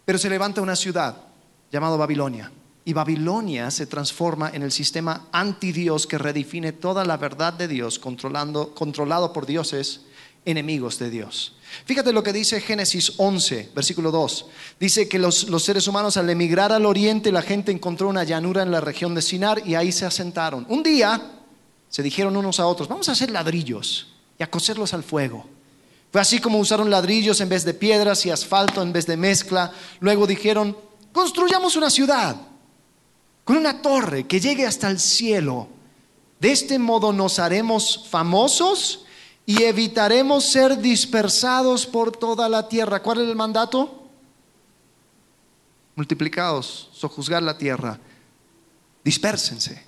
[0.05, 1.17] Pero se levanta una ciudad
[1.71, 2.51] llamada Babilonia.
[2.85, 7.99] Y Babilonia se transforma en el sistema anti-Dios que redefine toda la verdad de Dios,
[7.99, 10.03] controlando, controlado por dioses
[10.45, 11.57] enemigos de Dios.
[11.85, 14.47] Fíjate lo que dice Génesis 11, versículo 2.
[14.81, 18.63] Dice que los, los seres humanos al emigrar al oriente, la gente encontró una llanura
[18.63, 20.67] en la región de Sinar y ahí se asentaron.
[20.69, 21.21] Un día
[21.89, 25.47] se dijeron unos a otros, vamos a hacer ladrillos y a coserlos al fuego.
[26.11, 29.71] Fue así como usaron ladrillos en vez de piedras y asfalto en vez de mezcla.
[30.01, 30.77] Luego dijeron,
[31.13, 32.37] construyamos una ciudad
[33.51, 35.67] con una torre que llegue hasta el cielo.
[36.39, 39.05] De este modo nos haremos famosos
[39.45, 43.03] y evitaremos ser dispersados por toda la tierra.
[43.03, 44.05] ¿Cuál es el mandato?
[45.97, 47.99] Multiplicados, sojuzgar la tierra,
[49.03, 49.83] dispérsense.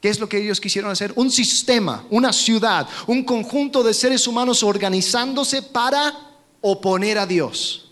[0.00, 1.12] ¿Qué es lo que ellos quisieron hacer?
[1.16, 6.14] Un sistema, una ciudad, un conjunto de seres humanos organizándose para
[6.60, 7.87] oponer a Dios.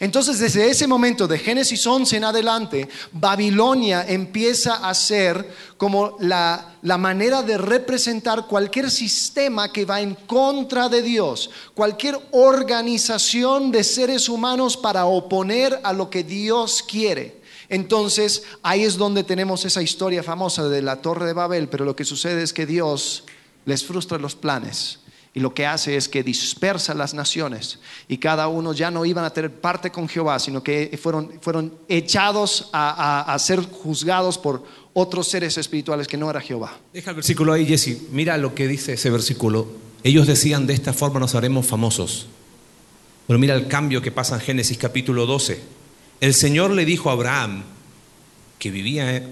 [0.00, 6.76] Entonces, desde ese momento de Génesis 11 en adelante, Babilonia empieza a ser como la,
[6.82, 13.84] la, manera de representar cualquier sistema que va en contra de Dios, cualquier organización de
[13.84, 17.40] seres humanos para oponer a lo que Dios quiere.
[17.68, 21.96] Entonces, ahí es donde tenemos esa historia famosa de la Torre de Babel, pero lo
[21.96, 23.24] que sucede es que Dios
[23.64, 25.01] les frustra los planes
[25.34, 29.24] y lo que hace es que dispersa las naciones y cada uno ya no iban
[29.24, 34.36] a tener parte con Jehová, sino que fueron, fueron echados a, a, a ser juzgados
[34.36, 36.78] por otros seres espirituales que no era Jehová.
[36.92, 38.10] Deja el versículo ahí, Jesse.
[38.10, 39.68] Mira lo que dice ese versículo.
[40.04, 42.26] Ellos decían, de esta forma nos haremos famosos.
[43.26, 45.60] Pero mira el cambio que pasa en Génesis capítulo 12.
[46.20, 47.62] El Señor le dijo a Abraham,
[48.58, 49.26] que vivía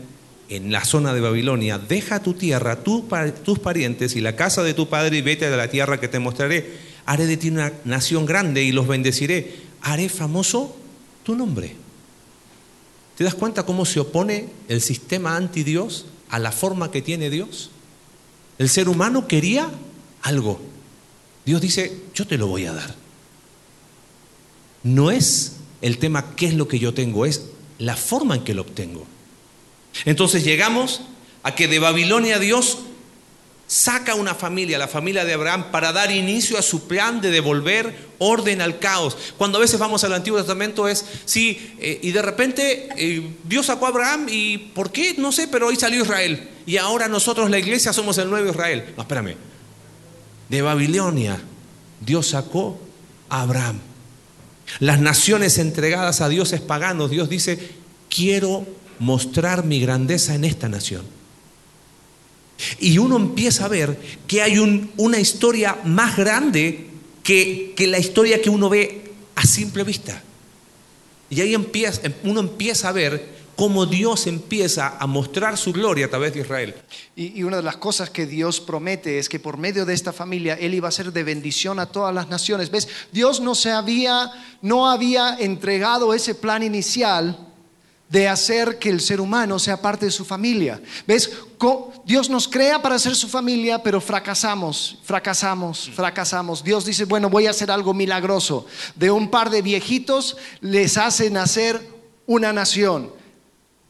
[0.51, 3.09] en la zona de Babilonia, deja tu tierra, tu,
[3.45, 6.19] tus parientes y la casa de tu padre y vete a la tierra que te
[6.19, 6.91] mostraré.
[7.07, 9.55] Haré de ti una nación grande y los bendeciré.
[9.81, 10.77] Haré famoso
[11.23, 11.77] tu nombre.
[13.17, 17.71] ¿Te das cuenta cómo se opone el sistema anti-Dios a la forma que tiene Dios?
[18.59, 19.71] El ser humano quería
[20.23, 20.61] algo.
[21.47, 22.95] Dios dice, yo te lo voy a dar.
[24.83, 27.47] No es el tema qué es lo que yo tengo, es
[27.79, 29.07] la forma en que lo obtengo.
[30.05, 31.03] Entonces llegamos
[31.43, 32.79] a que de Babilonia Dios
[33.71, 38.09] saca una familia, la familia de Abraham, para dar inicio a su plan de devolver
[38.19, 39.17] orden al caos.
[39.39, 43.67] Cuando a veces vamos al Antiguo Testamento es, sí, eh, y de repente eh, Dios
[43.67, 45.15] sacó a Abraham y ¿por qué?
[45.19, 46.49] No sé, pero hoy salió Israel.
[46.67, 48.93] Y ahora nosotros, la iglesia, somos el nuevo Israel.
[48.97, 49.37] No, espérame.
[50.49, 51.41] De Babilonia,
[52.01, 52.81] Dios sacó
[53.29, 53.79] a Abraham.
[54.81, 57.71] Las naciones entregadas a dioses paganos, Dios dice,
[58.09, 58.67] quiero
[59.01, 61.05] mostrar mi grandeza en esta nación.
[62.79, 66.87] Y uno empieza a ver que hay un- una historia más grande
[67.23, 70.23] que, que la historia que uno ve a simple vista.
[71.31, 76.11] Y ahí empieza, uno empieza a ver cómo Dios empieza a mostrar su gloria a
[76.11, 76.75] través de Israel.
[77.15, 80.13] Y, y una de las cosas que Dios promete es que por medio de esta
[80.13, 82.71] familia Él iba a ser de bendición a todas las naciones.
[82.71, 82.89] ¿Ves?
[83.13, 84.31] Dios no se había,
[84.63, 87.47] no había entregado ese plan inicial
[88.11, 90.83] de hacer que el ser humano sea parte de su familia.
[91.07, 91.31] ¿Ves?
[92.05, 96.65] Dios nos crea para ser su familia, pero fracasamos, fracasamos, fracasamos.
[96.65, 98.67] Dios dice, bueno, voy a hacer algo milagroso.
[98.97, 101.81] De un par de viejitos les hace nacer
[102.27, 103.13] una nación.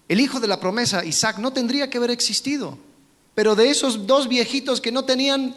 [0.07, 2.77] El hijo de la promesa, Isaac, no tendría que haber existido.
[3.35, 5.57] Pero de esos dos viejitos que no tenían,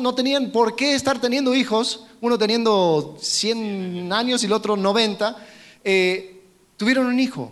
[0.00, 5.36] no tenían por qué estar teniendo hijos, uno teniendo 100 años y el otro 90,
[5.82, 6.40] eh,
[6.76, 7.50] tuvieron un hijo.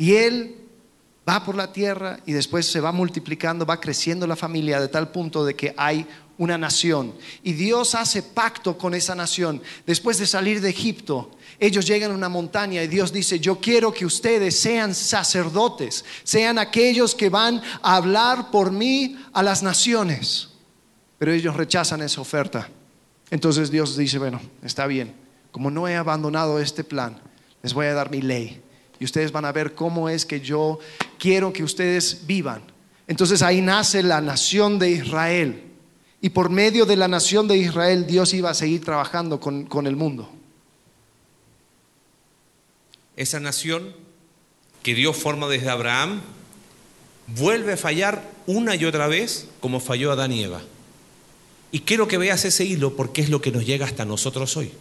[0.00, 0.56] Y él
[1.28, 5.10] va por la tierra y después se va multiplicando, va creciendo la familia de tal
[5.10, 6.06] punto de que hay
[6.38, 7.12] una nación.
[7.42, 9.60] Y Dios hace pacto con esa nación.
[9.86, 13.92] Después de salir de Egipto, ellos llegan a una montaña y Dios dice, yo quiero
[13.92, 20.48] que ustedes sean sacerdotes, sean aquellos que van a hablar por mí a las naciones.
[21.18, 22.70] Pero ellos rechazan esa oferta.
[23.30, 25.14] Entonces Dios dice, bueno, está bien,
[25.52, 27.20] como no he abandonado este plan,
[27.62, 28.62] les voy a dar mi ley.
[29.00, 30.78] Y ustedes van a ver cómo es que yo
[31.18, 32.62] quiero que ustedes vivan.
[33.08, 35.64] Entonces ahí nace la nación de Israel.
[36.20, 39.86] Y por medio de la nación de Israel Dios iba a seguir trabajando con, con
[39.86, 40.30] el mundo.
[43.16, 43.94] Esa nación
[44.82, 46.20] que Dios forma desde Abraham
[47.26, 50.60] vuelve a fallar una y otra vez como falló Adán y Eva.
[51.72, 54.72] Y quiero que veas ese hilo porque es lo que nos llega hasta nosotros hoy.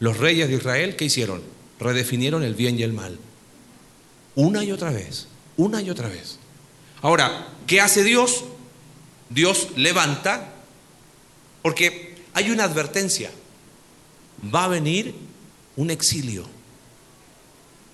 [0.00, 1.42] Los reyes de Israel, ¿qué hicieron?
[1.78, 3.18] Redefinieron el bien y el mal.
[4.34, 6.38] Una y otra vez, una y otra vez.
[7.02, 8.44] Ahora, ¿qué hace Dios?
[9.28, 10.52] Dios levanta,
[11.62, 13.30] porque hay una advertencia.
[14.54, 15.14] Va a venir
[15.76, 16.46] un exilio.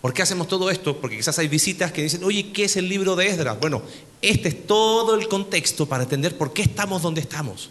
[0.00, 1.00] ¿Por qué hacemos todo esto?
[1.00, 3.58] Porque quizás hay visitas que dicen, oye, ¿qué es el libro de Esdras?
[3.60, 3.82] Bueno,
[4.20, 7.70] este es todo el contexto para entender por qué estamos donde estamos.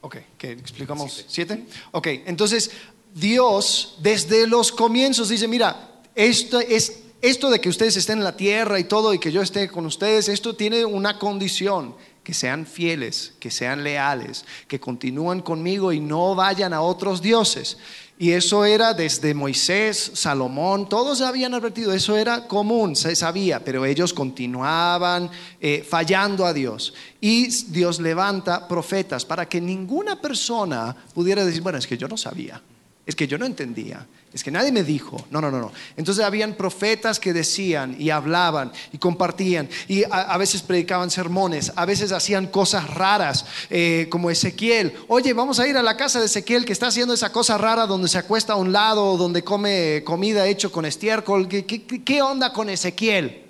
[0.00, 1.24] Ok, ¿qué explicamos?
[1.28, 1.64] ¿Siete?
[1.92, 2.72] Ok, entonces
[3.14, 8.36] Dios desde los comienzos dice, mira, esto, es, esto de que ustedes estén en la
[8.36, 12.66] tierra y todo y que yo esté con ustedes, esto tiene una condición, que sean
[12.66, 17.76] fieles, que sean leales, que continúen conmigo y no vayan a otros dioses.
[18.18, 23.84] Y eso era desde Moisés, Salomón, todos habían advertido, eso era común, se sabía, pero
[23.84, 26.94] ellos continuaban eh, fallando a Dios.
[27.20, 32.16] Y Dios levanta profetas para que ninguna persona pudiera decir, bueno, es que yo no
[32.16, 32.62] sabía,
[33.06, 35.26] es que yo no entendía, es que nadie me dijo.
[35.30, 35.72] No, no, no, no.
[35.96, 41.84] Entonces habían profetas que decían y hablaban y compartían y a, veces predicaban sermones, a
[41.84, 44.94] veces hacían cosas raras, eh, como Ezequiel.
[45.08, 47.86] Oye, vamos a ir a la casa de Ezequiel que está haciendo esa cosa rara
[47.86, 51.46] donde se acuesta a un lado, donde come comida hecho con estiércol.
[51.46, 53.44] ¿Qué, qué, qué onda con Ezequiel?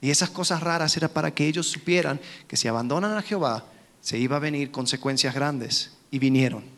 [0.00, 3.66] Y esas cosas raras era para que ellos supieran que si abandonan a Jehová,
[4.00, 5.92] se iba a venir consecuencias grandes.
[6.10, 6.77] Y vinieron.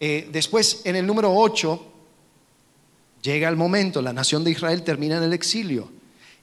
[0.00, 1.86] Eh, después, en el número 8,
[3.22, 5.90] llega el momento, la nación de Israel termina en el exilio.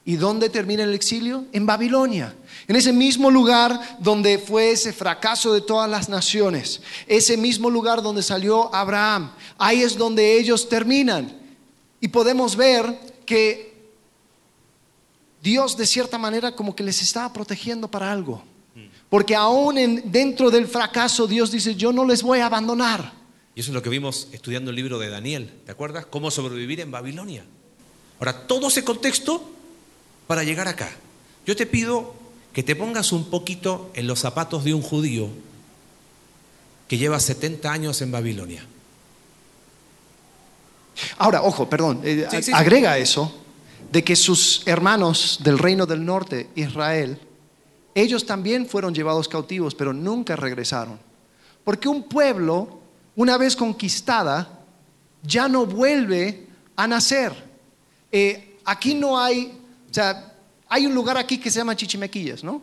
[0.05, 1.45] ¿Y dónde termina el exilio?
[1.51, 2.33] En Babilonia.
[2.67, 6.81] En ese mismo lugar donde fue ese fracaso de todas las naciones.
[7.07, 9.31] Ese mismo lugar donde salió Abraham.
[9.57, 11.35] Ahí es donde ellos terminan.
[11.99, 13.75] Y podemos ver que
[15.41, 18.41] Dios de cierta manera como que les estaba protegiendo para algo.
[19.09, 23.11] Porque aún en- dentro del fracaso Dios dice, yo no les voy a abandonar.
[23.57, 25.51] Y eso es lo que vimos estudiando el libro de Daniel.
[25.65, 26.05] ¿Te acuerdas?
[26.05, 27.43] Cómo sobrevivir en Babilonia.
[28.19, 29.49] Ahora, todo ese contexto
[30.27, 30.91] para llegar acá.
[31.43, 32.13] Yo te pido
[32.53, 35.29] que te pongas un poquito en los zapatos de un judío
[36.87, 38.63] que lleva 70 años en Babilonia.
[41.17, 42.51] Ahora, ojo, perdón, eh, Sí, sí, sí.
[42.53, 43.33] agrega eso,
[43.91, 47.19] de que sus hermanos del reino del norte, Israel,
[47.95, 50.99] ellos también fueron llevados cautivos, pero nunca regresaron.
[51.63, 52.76] Porque un pueblo,
[53.17, 54.47] una vez conquistada,
[55.23, 57.33] ya no vuelve a nacer.
[58.11, 60.33] Eh, aquí no hay, o sea,
[60.69, 62.61] Hay un lugar aquí que se llama Chichimequillas, ¿no?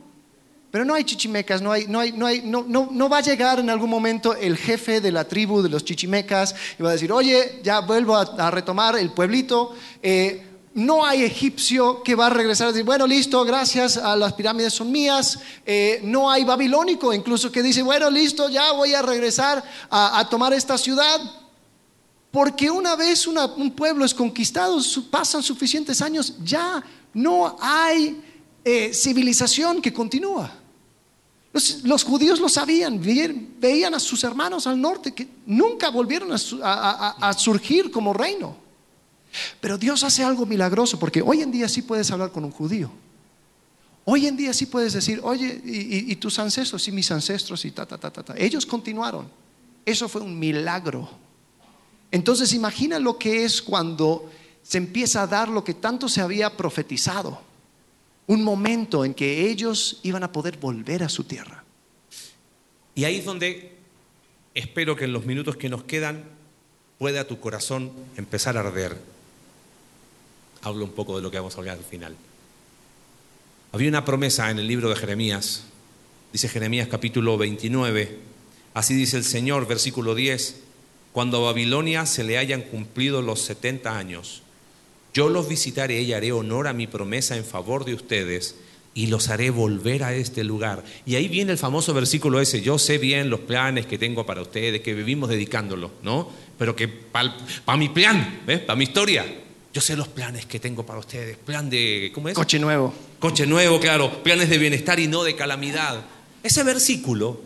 [0.70, 3.70] Pero no hay chichimecas, no, hay, no, hay, no, hay, no, va a llegar en
[3.70, 7.60] algún momento el jefe de la tribu de los chichimecas y va a decir, oye,
[7.62, 9.74] ya vuelvo a, a retomar el pueblito.
[10.02, 10.42] eh,
[10.74, 14.72] no hay egipcio que va a regresar y decir, bueno, listo, gracias, a las pirámides
[14.74, 15.38] son mías.
[15.64, 20.28] Eh, no hay babilónico incluso que dice, bueno, listo, ya voy a regresar a, a
[20.28, 21.20] tomar esta ciudad.
[22.32, 26.82] Porque una vez una- un pueblo es conquistado, pasan suficientes años, ya
[27.12, 28.20] no hay
[28.64, 30.50] eh, civilización que continúa.
[31.52, 37.08] Los, judíos lo sabían, veían, a sus hermanos al norte que nunca volvieron a, a-
[37.20, 38.63] a- a surgir como reino.
[39.60, 42.90] Pero Dios hace algo milagroso porque hoy en día sí puedes hablar con un judío.
[44.04, 47.86] Hoy en día sí puedes decir, oye, y, tus ancestros, y mis ancestros, y ta,
[47.86, 48.34] ta, ta, ta, ta.
[48.36, 49.28] Ellos continuaron.
[49.86, 51.08] Eso fue un milagro.
[52.10, 54.30] Entonces imagina lo que es cuando
[54.62, 57.40] se empieza a dar lo que tanto se había profetizado.
[58.26, 61.64] Un momento en que ellos iban a poder volver a su tierra.
[62.94, 63.72] Y ahí es donde
[64.54, 66.24] espero que en los minutos que nos quedan
[66.98, 69.13] pueda tu corazón empezar a arder.
[70.64, 72.16] Hablo un poco de lo que vamos a hablar al final.
[73.72, 75.64] Había una promesa en el libro de Jeremías,
[76.32, 78.18] dice Jeremías capítulo 29,
[78.72, 80.62] así dice el Señor, versículo 10,
[81.12, 84.42] cuando a Babilonia se le hayan cumplido los 70 años,
[85.12, 88.56] yo los visitaré y haré honor a mi promesa en favor de ustedes
[88.94, 90.82] y los haré volver a este lugar.
[91.04, 94.40] Y ahí viene el famoso versículo ese, yo sé bien los planes que tengo para
[94.40, 96.30] ustedes, que vivimos dedicándolo, ¿no?
[96.56, 98.60] Pero que para mi plan, ¿ves?
[98.60, 99.26] Para mi historia,
[99.74, 102.36] yo sé los planes que tengo para ustedes, plan de, ¿cómo es?
[102.36, 102.94] Coche nuevo.
[103.18, 106.04] Coche nuevo, claro, planes de bienestar y no de calamidad.
[106.44, 107.40] Ese versículo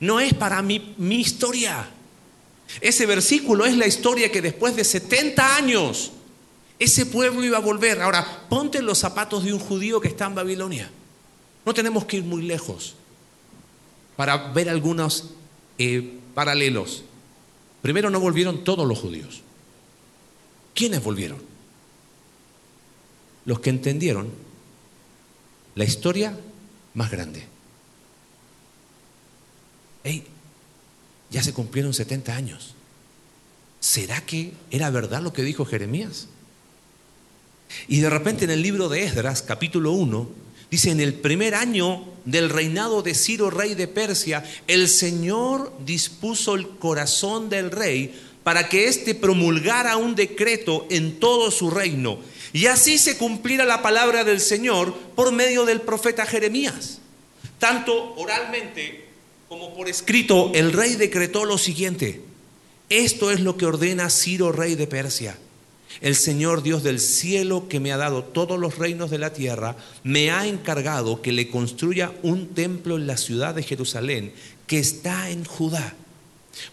[0.00, 1.88] no es para mi, mi historia.
[2.80, 6.10] Ese versículo es la historia que después de 70 años
[6.80, 8.02] ese pueblo iba a volver.
[8.02, 10.90] Ahora, ponte los zapatos de un judío que está en Babilonia.
[11.64, 12.96] No tenemos que ir muy lejos
[14.16, 15.30] para ver algunos
[15.78, 17.04] eh, paralelos.
[17.82, 19.42] Primero, no volvieron todos los judíos.
[20.76, 21.38] ¿Quiénes volvieron?
[23.46, 24.30] Los que entendieron
[25.74, 26.38] la historia
[26.92, 27.44] más grande.
[30.04, 30.24] Ey,
[31.30, 32.74] ya se cumplieron 70 años.
[33.80, 36.28] ¿Será que era verdad lo que dijo Jeremías?
[37.88, 40.28] Y de repente en el libro de Esdras, capítulo 1,
[40.70, 46.54] dice, en el primer año del reinado de Ciro, rey de Persia, el Señor dispuso
[46.54, 48.14] el corazón del rey
[48.46, 52.20] para que éste promulgara un decreto en todo su reino.
[52.52, 57.00] Y así se cumpliera la palabra del Señor por medio del profeta Jeremías.
[57.58, 59.04] Tanto oralmente
[59.48, 62.20] como por escrito, el rey decretó lo siguiente.
[62.88, 65.36] Esto es lo que ordena Ciro, rey de Persia.
[66.00, 69.74] El Señor Dios del cielo, que me ha dado todos los reinos de la tierra,
[70.04, 74.32] me ha encargado que le construya un templo en la ciudad de Jerusalén,
[74.68, 75.96] que está en Judá.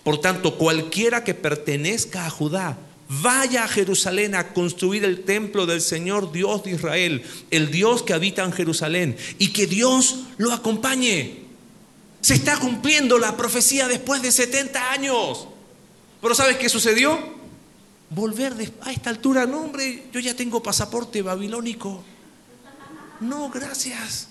[0.04, 2.78] Por tanto, cualquiera que pertenezca a Judá,
[3.22, 8.14] vaya a Jerusalén a construir el templo del Señor Dios de Israel, el Dios que
[8.14, 11.44] habita en Jerusalén, y que Dios lo acompañe.
[12.22, 15.48] Se está cumpliendo la profecía después de 70 años.
[16.22, 17.20] Pero ¿sabes qué sucedió?
[18.10, 22.04] Volver a esta altura, no hombre, yo ya tengo pasaporte babilónico.
[23.20, 24.30] No, gracias.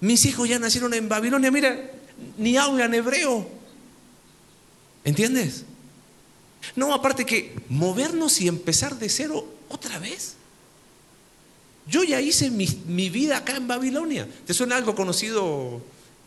[0.00, 1.90] Mis hijos ya nacieron en Babilonia, mira,
[2.38, 3.63] ni hablan hebreo.
[5.04, 5.64] ¿Entiendes?
[6.76, 10.36] No, aparte que movernos y empezar de cero otra vez.
[11.86, 14.26] Yo ya hice mi, vida acá en Babilonia.
[14.46, 15.82] ¿Te suena algo conocido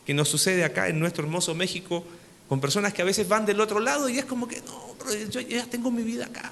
[0.06, 2.04] que nos sucede acá en nuestro hermoso México
[2.48, 5.14] con personas que a veces van del otro lado y es como que, no, bro,
[5.30, 6.52] yo ya tengo mi vida acá.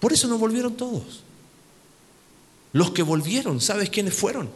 [0.00, 1.22] Por eso no volvieron todos.
[2.72, 4.50] Los que volvieron, ¿sabes quiénes fueron?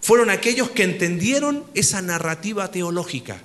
[0.00, 3.42] Fueron aquellos que entendieron esa narrativa teológica,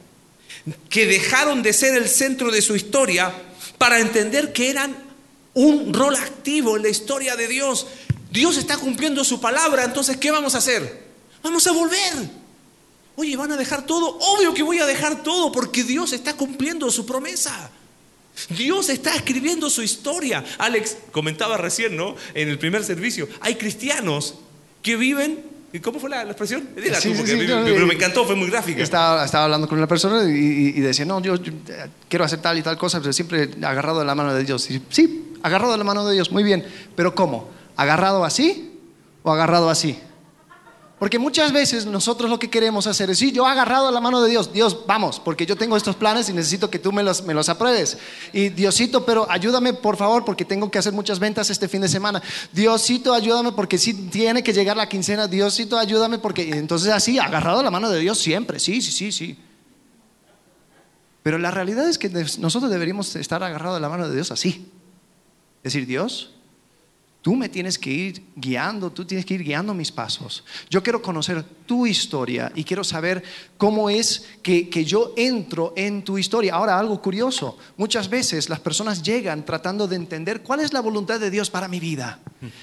[0.90, 3.34] que dejaron de ser el centro de su historia
[3.78, 4.96] para entender que eran
[5.54, 7.88] un rol activo en la historia de Dios.
[8.32, 11.04] Dios está cumpliendo su palabra, entonces ¿qué vamos a hacer?
[11.44, 12.30] Vamos a volver.
[13.16, 14.18] Oye, ¿van a dejar todo?
[14.20, 17.72] Obvio que voy a dejar todo porque Dios está cumpliendo su promesa.
[18.50, 20.44] Dios está escribiendo su historia.
[20.58, 22.16] Alex comentaba recién, ¿no?
[22.34, 24.36] En el primer servicio, hay cristianos
[24.82, 25.44] que viven,
[25.74, 26.68] ¿y cómo fue la, la expresión?
[26.76, 28.48] Dila Sí, tú, sí, porque sí, a mí- no, pero eh, me encantó, fue muy
[28.50, 28.82] gráfica.
[28.82, 32.26] Estaba, estaba hablando con una persona y, y- y decía, no, yo, yo, eh, quiero
[32.26, 34.70] hacer tal y tal cosa, pero siempre agarrado de la mano de Dios.
[34.72, 36.66] Y, sí, agarrado de la mano de Dios, muy bien,
[36.96, 37.50] pero ¿cómo?
[37.78, 38.80] ¿Agarrado así
[39.24, 39.98] o agarrado así?
[41.02, 44.22] Porque muchas veces nosotros lo que queremos hacer es, sí, yo he agarrado la mano
[44.22, 47.24] de Dios, Dios, vamos, porque yo tengo estos planes y necesito que tú me los,
[47.24, 47.98] me los apruebes.
[48.34, 51.90] Y Diosito, pero ayúdame por favor, porque tengo que hacer muchas ventas este fin de
[51.90, 52.22] semana.
[52.54, 55.28] Diosito, ayúdame porque sí tiene que llegar la quincena.
[55.28, 56.48] Diosito, ayúdame porque...
[56.52, 59.40] Entonces así, agarrado la mano de Dios siempre, sí, sí, sí, sí.
[61.24, 64.72] Pero la realidad es que nosotros deberíamos estar agarrados de la mano de Dios así.
[65.64, 66.36] Decir, Dios,
[67.22, 70.44] tú me tienes que ir guiando, tú tienes que ir guiando mis pasos.
[70.70, 73.24] Yo quiero conocer tu historia y quiero saber
[73.58, 76.56] cómo es que, que yo entro en tu historia.
[76.56, 81.20] Ahora, algo curioso, muchas veces las personas llegan tratando de entender cuál es la voluntad
[81.20, 82.20] de Dios para mi vida.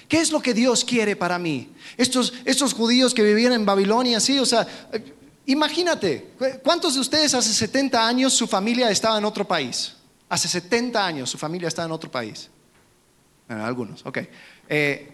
[0.09, 1.71] ¿Qué es lo que Dios quiere para mí?
[1.97, 4.67] Estos, estos judíos que vivían en Babilonia, sí, o sea...
[4.93, 5.15] eh,
[5.47, 9.95] Imagínate, ¿cu- ¿cuántos de ustedes hace 70 años su familia estaba en otro país?
[10.29, 12.51] Hace 70 años su familia estaba en otro país.
[13.49, 14.19] Bueno, algunos, ok.
[14.69, 15.09] Eh,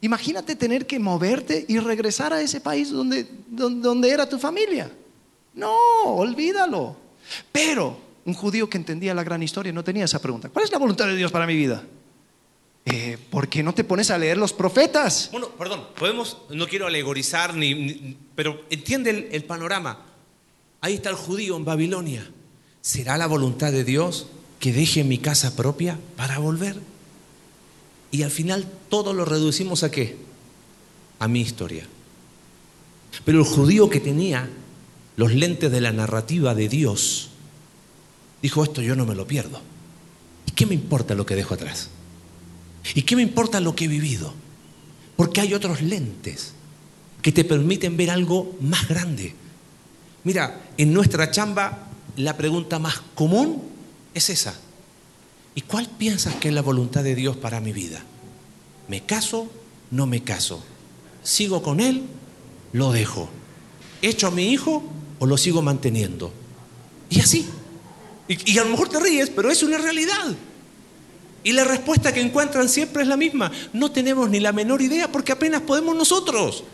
[0.00, 4.90] imagínate tener que moverte y regresar a ese país donde, donde, era tu familia.
[5.54, 6.96] No, olvídalo.
[7.50, 10.48] Pero un judío que entendía la gran historia no tenía esa pregunta.
[10.48, 11.82] ¿Cuál es la voluntad de Dios para mi vida?
[12.84, 15.30] Eh, ¿Por qué no te pones a leer los profetas?
[15.32, 20.06] Bueno, perdón, podemos, no quiero alegorizar, ni, pero entiende el panorama.
[20.80, 22.30] Ahí está el judío en Babilonia.
[22.80, 24.28] ¿Será la voluntad de Dios
[24.60, 26.76] que deje mi casa propia para volver?
[28.16, 30.16] Y al final todo lo reducimos a qué?
[31.18, 31.86] A mi historia.
[33.26, 34.48] Pero el judío que tenía
[35.16, 37.28] los lentes de la narrativa de Dios,
[38.40, 39.60] dijo, esto yo no me lo pierdo.
[40.46, 41.90] ¿Y qué me importa lo que dejo atrás?
[42.94, 44.32] ¿Y qué me importa lo que he vivido?
[45.14, 46.52] Porque hay otros lentes
[47.20, 49.34] que te permiten ver algo más grande.
[50.24, 53.62] Mira, en nuestra chamba la pregunta más común
[54.14, 54.58] es esa.
[55.56, 58.04] ¿Y cuál piensas que es la voluntad de Dios para mi vida?
[58.88, 59.50] ¿Me caso?
[59.90, 60.62] ¿No me caso?
[61.22, 62.02] ¿Sigo con Él?
[62.74, 63.30] ¿Lo dejo?
[64.02, 64.84] ¿Echo a mi hijo
[65.18, 66.30] o lo sigo manteniendo?
[67.08, 67.46] Y así.
[68.28, 70.36] Y, a lo mejor te ríes, pero es una realidad.
[71.42, 73.50] Y la respuesta que encuentran siempre es la misma.
[73.72, 76.64] No tenemos ni la menor idea porque apenas podemos nosotros.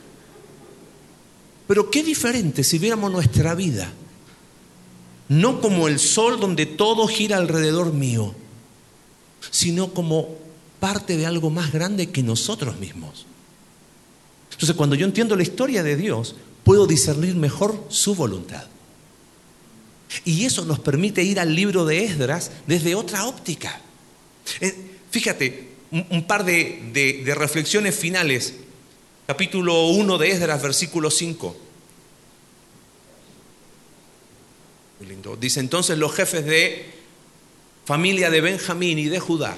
[1.69, 3.93] Pero qué diferente si viéramos nuestra vida,
[5.29, 8.35] no como el sol donde todo gira alrededor mío,
[9.53, 10.35] sino como
[10.81, 13.27] parte de algo más grande que nosotros mismos.
[14.51, 16.35] Entonces, cuando yo entiendo la historia de Dios,
[16.65, 18.65] puedo discernir mejor su voluntad.
[20.25, 23.81] Y eso nos permite ir al libro de Esdras desde otra óptica.
[24.61, 24.75] Eh,
[25.11, 28.55] fíjate, un, par de reflexiones finales.
[29.27, 31.57] Capítulo 1 de Esdras, versículo 5.
[34.99, 35.37] Muy lindo.
[35.37, 37.02] Dice entonces los jefes de
[37.85, 39.57] familia de Benjamín y de Judá,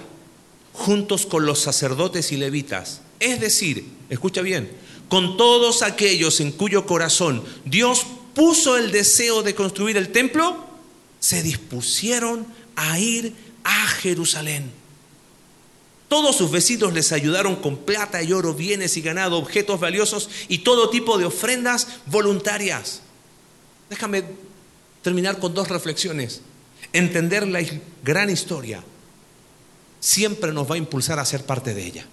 [0.72, 4.70] juntos con los sacerdotes y levitas, es decir, escucha bien,
[5.08, 10.64] con todos aquellos en cuyo corazón Dios puso el deseo de construir el templo,
[11.20, 12.46] se dispusieron
[12.76, 14.70] a ir a Jerusalén.
[16.08, 20.58] Todos sus vecinos les ayudaron con plata y oro, bienes y ganado, objetos valiosos y
[20.58, 23.00] todo tipo de ofrendas voluntarias.
[23.88, 24.24] Déjame
[25.02, 26.42] terminar con dos reflexiones.
[26.94, 27.60] Entender la
[28.02, 28.82] gran historia
[30.00, 32.06] siempre nos va a impulsar a ser parte de ella.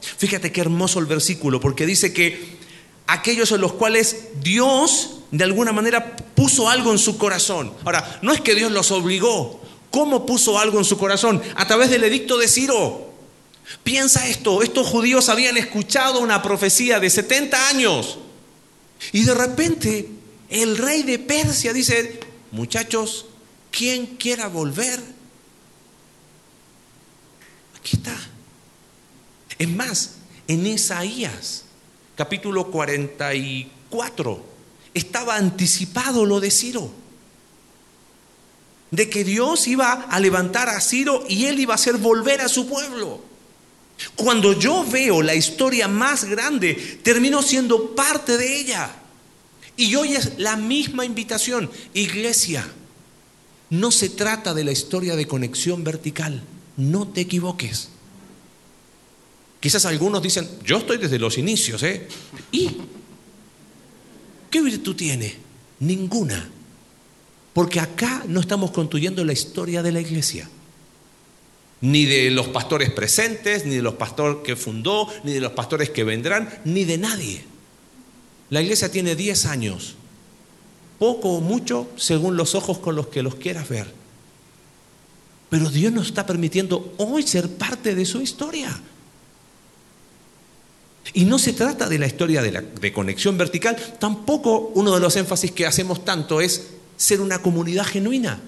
[0.00, 2.58] Fíjate qué hermoso el versículo, porque dice que
[3.06, 7.72] aquellos en los cuales Dios de alguna manera puso algo en su corazón.
[7.84, 9.60] Ahora, no es que Dios los obligó.
[9.90, 11.42] ¿Cómo puso algo en su corazón?
[11.54, 13.12] A través del edicto de Ciro.
[13.84, 18.18] Piensa esto, estos judíos habían escuchado una profecía de 70 años
[19.12, 20.08] y de repente
[20.48, 22.18] el rey de Persia dice,
[22.50, 23.26] muchachos,
[23.70, 25.00] ¿quién quiera volver?
[27.76, 28.16] Aquí está.
[29.58, 30.16] Es más,
[30.46, 31.64] en Isaías,
[32.16, 34.44] capítulo 44,
[34.94, 36.90] estaba anticipado lo de Ciro.
[38.90, 42.48] De que Dios iba a levantar a Ciro y él iba a hacer volver a
[42.48, 43.20] su pueblo.
[44.14, 48.90] Cuando yo veo la historia más grande, termino siendo parte de ella.
[49.76, 51.70] Y hoy es la misma invitación.
[51.94, 52.66] Iglesia,
[53.70, 56.42] no se trata de la historia de conexión vertical.
[56.76, 57.90] No te equivoques.
[59.60, 62.06] Quizás algunos dicen, yo estoy desde los inicios, ¿eh?
[62.52, 62.70] ¿Y
[64.50, 65.36] qué virtud tiene?
[65.80, 66.48] Ninguna.
[67.52, 70.48] Porque acá no estamos construyendo la historia de la iglesia.
[71.80, 75.90] Ni de los pastores presentes, ni de los pastores que fundó, ni de los pastores
[75.90, 77.44] que vendrán, ni de nadie.
[78.50, 79.96] La iglesia tiene 10 años,
[80.98, 83.86] poco o mucho según los ojos con los que los quieras ver.
[85.50, 88.78] Pero Dios nos está permitiendo hoy ser parte de su historia.
[91.14, 95.16] Y no se trata de la historia de, la, conexión vertical, tampoco uno de los
[95.16, 98.40] énfasis que hacemos tanto es ser una comunidad genuina,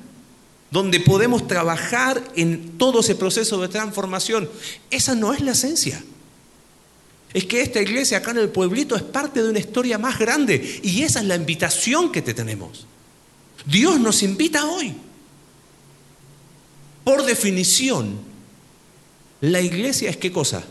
[0.71, 4.51] donde podemos trabajar en todo ese proceso de transformación.
[4.91, 6.05] Esa no es la esencia.
[7.33, 10.81] Es que esta iglesia acá en el pueblito es parte de una historia más grande
[10.83, 12.87] y esa es la invitación que te tenemos.
[13.67, 14.95] Dios nos invita hoy.
[17.05, 18.19] Por definición,
[19.41, 20.65] la iglesia es qué cosa?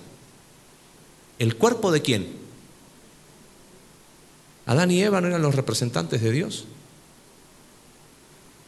[1.37, 2.27] ¿El cuerpo de quién?
[4.65, 6.65] Adán y Eva no eran los representantes de Dios.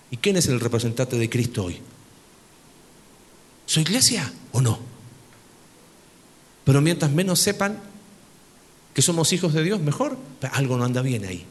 [0.10, 1.80] ¿Y quién es el representante de Cristo hoy?
[3.66, 4.91] ¿Su iglesia o no?
[6.64, 7.80] Pero mientras menos sepan
[8.94, 10.18] que somos hijos de Dios, mejor.
[10.52, 11.46] algo no anda bien ahí.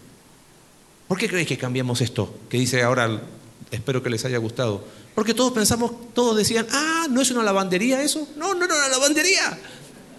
[1.08, 2.32] ¿Por qué creéis que cambiamos esto?
[2.48, 3.22] Que dice ahora,
[3.70, 4.84] espero que les haya gustado.
[5.14, 8.28] Porque todos pensamos, todos decían, ah, ¿no es una lavandería eso?
[8.36, 9.58] No, no, no, una lavandería.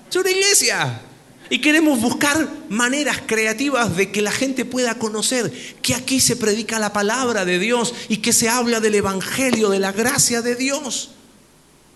[0.09, 1.01] Es una iglesia.
[1.49, 6.79] Y queremos buscar maneras creativas de que la gente pueda conocer que aquí se predica
[6.79, 11.11] la palabra de Dios y que se habla del Evangelio, de la gracia de Dios.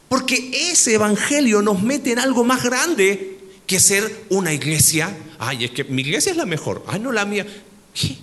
[0.09, 5.15] Porque ese Evangelio nos mete en algo más grande que ser una iglesia.
[5.39, 6.83] Ay, es que mi iglesia es la mejor.
[6.87, 7.45] Ay, no la mía.
[7.93, 8.17] ¿Qué?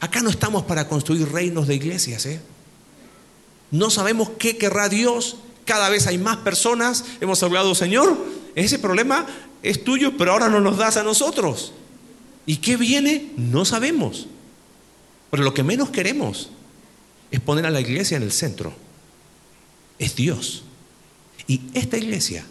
[0.00, 2.40] Acá no estamos para construir reinos de iglesias, ¿eh?
[3.70, 5.36] No sabemos qué querrá Dios.
[5.64, 7.04] Cada vez hay más personas.
[7.20, 8.16] Hemos hablado, Señor,
[8.54, 9.26] ese problema
[9.62, 11.72] es tuyo, pero ahora no nos das a nosotros.
[12.46, 13.32] ¿Y qué viene?
[13.36, 14.26] No sabemos.
[15.30, 16.50] Pero lo que menos queremos
[17.30, 18.72] es poner a la iglesia en el centro.
[19.98, 20.62] Es Dios.
[21.46, 22.44] Y esta iglesia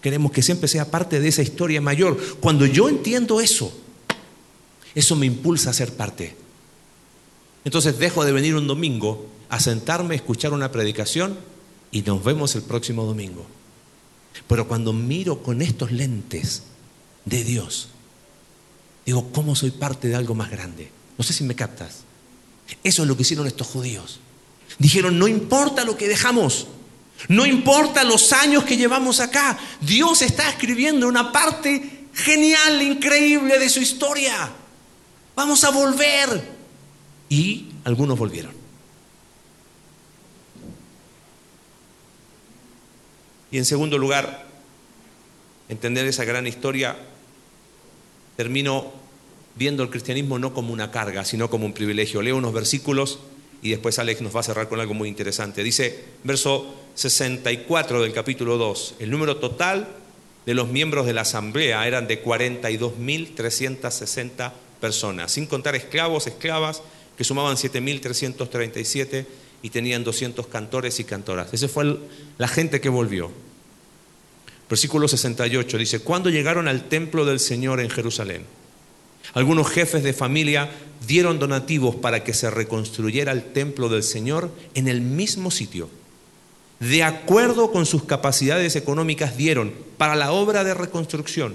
[0.00, 2.18] queremos que siempre sea parte de esa historia mayor.
[2.40, 3.72] Cuando yo entiendo eso,
[4.94, 6.36] eso me impulsa a ser parte.
[7.64, 11.38] Entonces dejo de venir un domingo a sentarme a escuchar una predicación
[11.90, 13.46] y nos vemos el próximo domingo.
[14.48, 16.62] Pero cuando miro con estos lentes
[17.24, 17.88] de Dios,
[19.06, 20.90] digo, ¿cómo soy parte de algo más grande?
[21.18, 22.00] No sé si me captas.
[22.82, 24.20] Eso es lo que hicieron estos judíos.
[24.78, 26.66] Dijeron, no importa lo que dejamos,
[27.28, 33.68] no importa los años que llevamos acá, Dios está escribiendo una parte genial, increíble de
[33.68, 34.50] su historia.
[35.34, 36.62] Vamos a volver.
[37.28, 38.52] Y algunos volvieron.
[43.50, 44.46] Y en segundo lugar,
[45.68, 46.96] entender esa gran historia,
[48.36, 48.92] termino
[49.54, 52.22] viendo el cristianismo no como una carga, sino como un privilegio.
[52.22, 53.18] Leo unos versículos
[53.62, 55.62] y después Alex nos va a cerrar con algo muy interesante.
[55.62, 59.86] Dice, verso 64 del capítulo 2, el número total
[60.44, 64.50] de los miembros de la asamblea eran de 42.360
[64.80, 66.82] personas, sin contar esclavos, esclavas,
[67.16, 69.26] que sumaban 7.337
[69.62, 71.54] y tenían 200 cantores y cantoras.
[71.54, 71.98] Esa fue
[72.38, 73.30] la gente que volvió.
[74.68, 78.44] Versículo 68 dice, cuando llegaron al templo del Señor en Jerusalén,
[79.34, 80.70] algunos jefes de familia
[81.06, 85.88] dieron donativos para que se reconstruyera el templo del Señor en el mismo sitio.
[86.80, 91.54] De acuerdo con sus capacidades económicas dieron para la obra de reconstrucción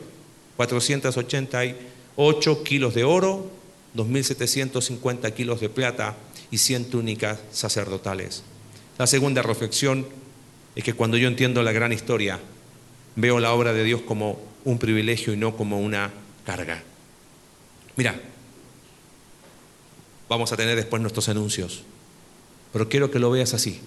[0.55, 3.51] 488 kilos de oro,
[3.95, 6.15] 2.750 kilos de plata
[6.49, 8.43] y 100 túnicas sacerdotales.
[8.97, 10.07] La segunda reflexión
[10.76, 12.39] es que cuando yo entiendo la gran historia,
[13.15, 16.11] veo la obra de Dios como un privilegio y no como una
[16.45, 16.84] carga.
[17.98, 18.22] Mira,
[20.30, 21.82] vamos a tener después nuestros anuncios,
[22.72, 23.82] pero quiero que lo veas así.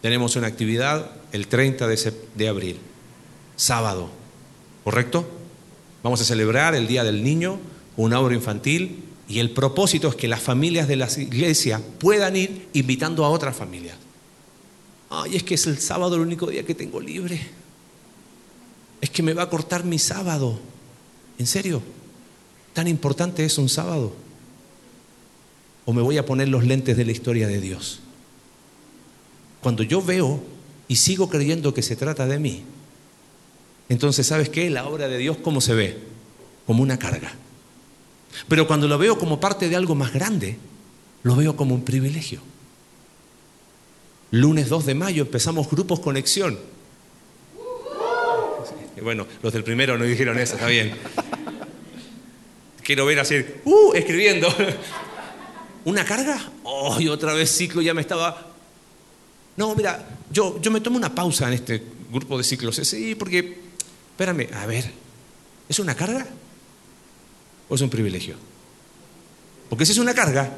[0.00, 2.78] Tenemos una actividad el 30 de, abril,
[3.56, 4.08] sábado,
[4.84, 5.26] ¿correcto?
[6.04, 7.58] Vamos a celebrar el Día del Niño,
[7.96, 12.68] una obra infantil, y el propósito es que las familias de la iglesia puedan ir
[12.74, 13.96] invitando a otras familias.
[15.10, 17.40] Ay, es que es el sábado el único día que tengo libre.
[19.00, 20.60] Es que me va a cortar mi sábado.
[21.38, 21.82] ¿En serio?
[22.74, 24.12] ¿Tan importante es un sábado?
[25.86, 28.00] ¿O me voy a poner los lentes de la historia de Dios?
[29.62, 30.42] Cuando yo veo
[30.88, 32.64] y sigo creyendo que se trata de mí,
[33.88, 34.70] entonces, ¿sabes qué?
[34.70, 35.98] La obra de Dios, ¿cómo se ve?
[36.66, 37.32] Como una carga.
[38.48, 40.58] Pero cuando lo veo como parte de algo más grande,
[41.22, 42.40] lo veo como un privilegio.
[44.30, 46.58] Lunes 2 de mayo empezamos grupos conexión.
[49.00, 50.94] bueno, los del primero no dijeron eso, está bien.
[52.84, 54.46] Quiero ver así, uh, escribiendo.
[55.86, 56.38] ¿Una carga?
[56.62, 58.52] Oh, y otra vez ciclo ya me estaba.
[59.56, 61.82] No, mira, yo, yo me tomo una pausa en este
[62.12, 62.76] grupo de ciclos.
[62.76, 63.58] Sí, porque,
[64.10, 64.90] espérame, a ver,
[65.68, 66.26] ¿es una carga?
[67.68, 68.36] ¿O es un privilegio?
[69.68, 70.50] Porque si es una carga,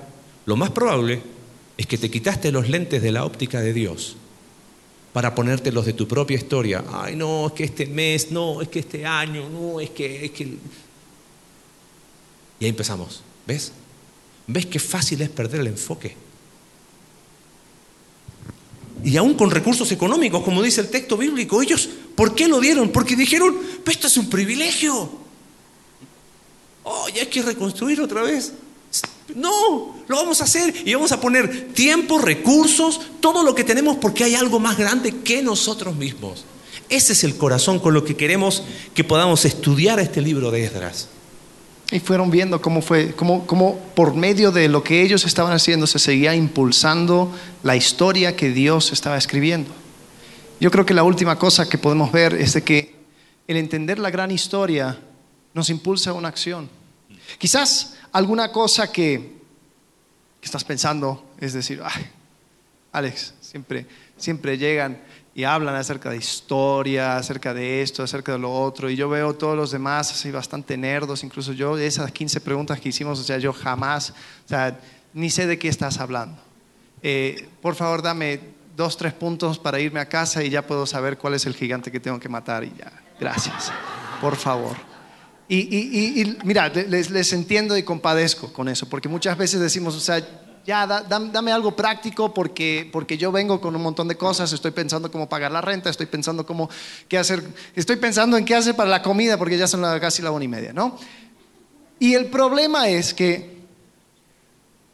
[0.46, 1.22] lo más probable
[1.76, 4.16] es que te quitaste los lentes de la óptica de Dios
[5.12, 6.84] para ponerte los de tu propia historia.
[6.92, 10.26] Ay, no, es que este mes, no, es que este año, no, es que...
[10.26, 10.56] Es que...
[12.60, 13.22] Y ahí empezamos.
[13.46, 13.72] ¿Ves?
[14.46, 16.16] ¿Ves qué fácil es perder el enfoque?
[19.04, 22.90] Y aún con recursos económicos, como dice el texto bíblico, ellos, ¿por qué lo dieron?
[22.90, 25.10] Porque dijeron, pues esto es un privilegio.
[26.84, 28.52] Oh, ya hay que reconstruir otra vez.
[29.34, 33.96] No, lo vamos a hacer y vamos a poner tiempo, recursos, todo lo que tenemos
[33.96, 36.44] porque hay algo más grande que nosotros mismos.
[36.88, 38.62] Ese es el corazón con lo que queremos
[38.94, 41.08] que podamos estudiar este libro de Esdras.
[41.90, 45.86] Y fueron viendo cómo fue, cómo, cómo por medio de lo que ellos estaban haciendo
[45.86, 47.32] se seguía impulsando
[47.62, 49.70] la historia que Dios estaba escribiendo.
[50.58, 52.96] Yo creo que la última cosa que podemos ver es de que
[53.46, 54.98] el entender la gran historia
[55.54, 56.68] nos impulsa a una acción.
[57.38, 59.36] Quizás alguna cosa que,
[60.40, 61.80] que estás pensando es decir,
[62.92, 64.98] Alex, siempre, siempre llegan
[65.36, 69.34] y hablan acerca de historia, acerca de esto, acerca de lo otro, y yo veo
[69.34, 73.36] todos los demás así bastante nerdos, incluso yo, esas 15 preguntas que hicimos, o sea,
[73.36, 74.14] yo jamás,
[74.46, 74.80] o sea,
[75.12, 76.40] ni sé de qué estás hablando.
[77.02, 78.40] Eh, por favor, dame
[78.74, 81.92] dos, tres puntos para irme a casa y ya puedo saber cuál es el gigante
[81.92, 82.90] que tengo que matar y ya.
[83.20, 83.70] Gracias,
[84.22, 84.74] por favor.
[85.50, 90.26] Y, mira, les, les, entiendo y compadezco con eso, porque muchas veces decimos, o sea,
[90.66, 95.10] ya dame algo práctico porque, porque yo vengo con un montón de cosas, estoy pensando
[95.12, 96.68] cómo pagar la renta, estoy pensando cómo,
[97.08, 97.44] qué hacer,
[97.76, 100.48] estoy pensando en qué hacer para la comida porque ya son casi la una y
[100.48, 100.98] media, ¿no?
[102.00, 103.56] Y el problema es que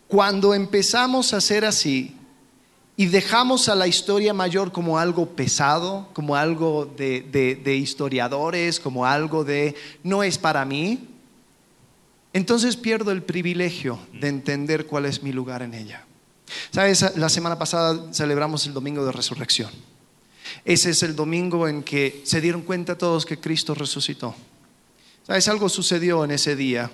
[0.08, 2.16] cuando empezamos a hacer así
[2.94, 9.42] y dejamos a la historia mayor como algo pesado, como algo de historiadores, como algo
[9.42, 11.11] de no es para mí,
[12.32, 16.06] entonces pierdo el privilegio de entender cuál es mi lugar en ella.
[16.70, 19.70] Sabes, la semana pasada celebramos el domingo de resurrección.
[20.64, 24.34] Ese es el domingo en que se dieron cuenta todos que Cristo resucitó.
[25.26, 26.90] Sabes, algo sucedió en ese día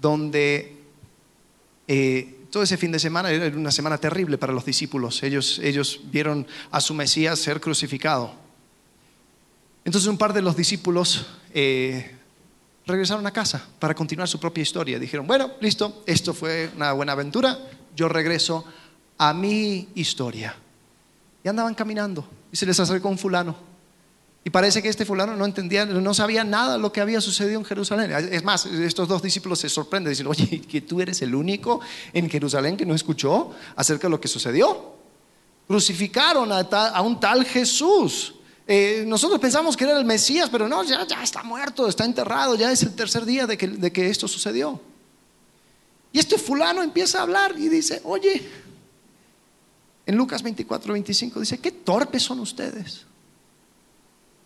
[0.00, 0.76] donde
[1.86, 5.22] eh, todo ese fin de semana era una semana terrible para los discípulos.
[5.22, 8.32] Ellos, ellos vieron a su Mesías ser crucificado.
[9.84, 12.17] Entonces un par de los discípulos eh,
[12.88, 14.98] regresaron a casa para continuar su propia historia.
[14.98, 17.58] Dijeron, bueno, listo, esto fue una buena aventura,
[17.94, 18.64] yo regreso
[19.18, 20.56] a mi historia.
[21.44, 23.54] Y andaban caminando y se les acercó un fulano.
[24.42, 27.58] Y parece que este fulano no entendía, no sabía nada de lo que había sucedido
[27.58, 28.10] en Jerusalén.
[28.32, 31.80] Es más, estos dos discípulos se sorprenden, dicen, oye, que tú eres el único
[32.14, 34.94] en Jerusalén que no escuchó acerca de lo que sucedió.
[35.66, 38.36] Crucificaron a, a un tal Jesús.
[38.70, 42.54] Eh, nosotros pensamos que era el Mesías, pero no, ya, ya está muerto, está enterrado,
[42.54, 44.78] ya es el tercer día de que, de que esto sucedió.
[46.12, 48.46] Y este fulano empieza a hablar y dice, oye,
[50.04, 53.06] en Lucas 24, 25 dice, qué torpes son ustedes.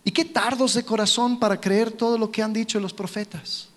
[0.05, 3.72] Y qué tardos de corazón para creer todo lo que han dicho los profetas.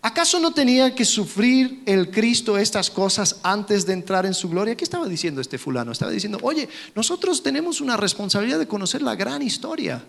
[0.00, 4.76] ¿Acaso no tenía que sufrir el Cristo estas cosas antes de entrar en su gloria?
[4.76, 5.90] ¿Qué estaba diciendo este fulano?
[5.90, 10.04] Estaba diciendo, oye, nosotros tenemos una responsabilidad de conocer la gran historia.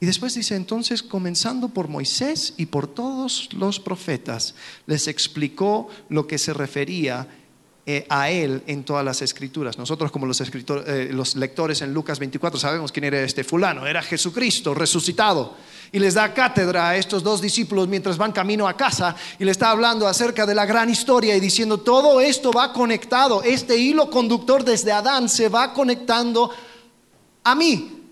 [0.00, 4.54] Y después dice, entonces, comenzando por Moisés y por todos los profetas,
[4.86, 7.28] les explicó lo que se refería
[7.90, 9.78] eh, a él en todas las escrituras.
[9.78, 14.02] Nosotros como los, eh, los lectores en Lucas 24 sabemos quién era este fulano, era
[14.02, 15.56] Jesucristo resucitado.
[15.90, 19.52] Y les da cátedra a estos dos discípulos mientras van camino a casa y le
[19.52, 24.10] está hablando acerca de la gran historia y diciendo, todo esto va conectado, este hilo
[24.10, 26.50] conductor desde Adán se va conectando
[27.42, 28.02] a mí.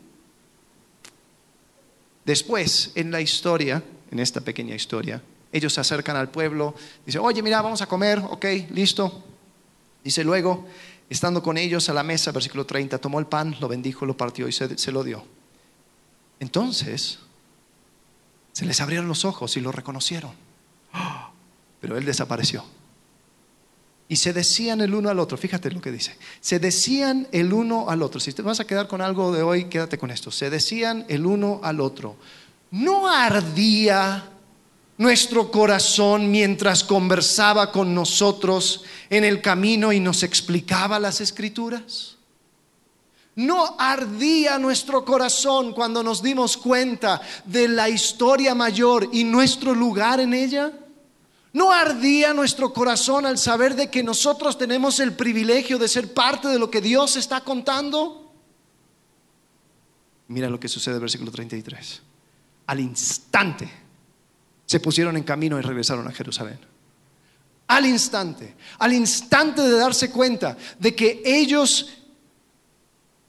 [2.25, 5.21] Después, en la historia, en esta pequeña historia,
[5.53, 6.75] ellos se acercan al pueblo,
[7.05, 9.23] dicen, oye, mira, vamos a comer, ok, listo,
[10.07, 10.65] Dice luego,
[11.11, 14.47] estando con ellos a la mesa, versículo 30, tomó el pan, lo bendijo, lo partió
[14.47, 15.25] y se, lo dio.
[16.39, 17.19] Entonces,
[18.53, 20.31] se les abrieron los ojos y lo reconocieron.
[21.81, 22.65] Pero él desapareció.
[24.09, 27.91] Y se decían el uno al otro, fíjate lo que dice, se decían el uno
[27.91, 30.51] al otro, si te vas a quedar con algo de hoy, quédate con esto, se
[30.51, 32.15] decían el uno al otro,
[32.71, 34.36] no ardía
[34.99, 42.17] nuestro corazón mientras conversaba con nosotros en el camino y nos explicaba las escrituras?
[43.35, 50.21] ¿No ardía nuestro corazón cuando nos dimos cuenta de la historia mayor y nuestro lugar
[50.21, 50.73] en ella?
[51.53, 56.49] ¿No ardía nuestro corazón al saber de que nosotros tenemos el privilegio de ser parte
[56.49, 58.33] de lo que Dios está contando?
[60.29, 62.03] Mira lo que sucede versículo 33.
[62.67, 63.86] Al instante
[64.67, 66.59] se pusieron en camino y regresaron a Jerusalén.
[67.69, 71.89] Al instante, al instante de darse cuenta de que ellos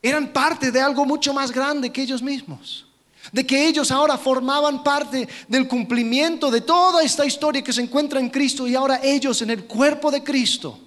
[0.01, 2.85] eran parte de algo mucho más grande que ellos mismos.
[3.31, 8.19] De que ellos ahora formaban parte del cumplimiento de toda esta historia que se encuentra
[8.19, 10.79] en Cristo y ahora ellos en el cuerpo de Cristo.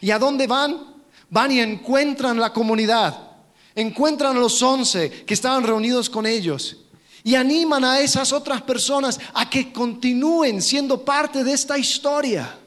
[0.00, 0.96] ¿Y a dónde van?
[1.30, 3.16] Van y encuentran la comunidad.
[3.74, 6.76] Encuentran a los once que estaban reunidos con ellos
[7.22, 12.58] y animan a esas otras personas a que continúen siendo parte de esta historia.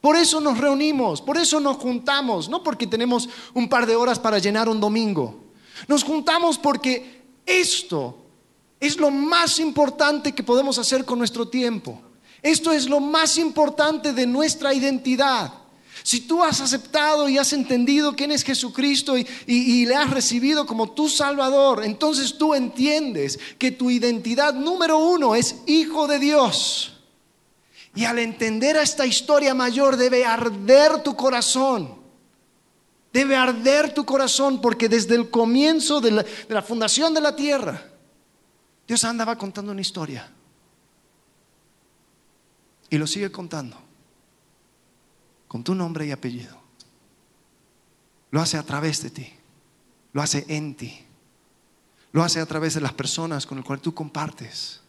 [0.00, 4.18] Por eso nos reunimos, por eso nos juntamos, no porque tenemos un par de horas
[4.18, 5.44] para llenar un domingo.
[5.88, 8.18] Nos juntamos porque esto
[8.78, 12.00] es lo más importante que podemos hacer con nuestro tiempo.
[12.42, 15.63] Esto es lo más importante de nuestra identidad.
[16.04, 20.90] Si tú has aceptado y has entendido quién es Jesucristo y, le has recibido como
[20.90, 27.00] tu Salvador, entonces tú entiendes que tu identidad número uno es hijo de Dios.
[27.94, 31.94] Y al entender esta historia mayor debe arder tu corazón.
[33.10, 37.34] Debe arder tu corazón porque desde el comienzo de la, de la fundación de la
[37.34, 37.82] tierra,
[38.86, 40.30] Dios andaba contando una historia.
[42.90, 43.83] Y lo sigue contando
[45.54, 46.60] con tu nombre y apellido.
[48.32, 49.32] Lo hace a través de ti,
[50.12, 50.98] lo hace en ti,
[52.10, 54.80] lo hace a través de las personas con las cuales tú compartes.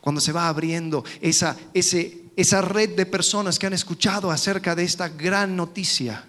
[0.00, 5.08] Cuando se va abriendo esa, esa red de personas que han escuchado acerca de esta
[5.08, 6.28] gran noticia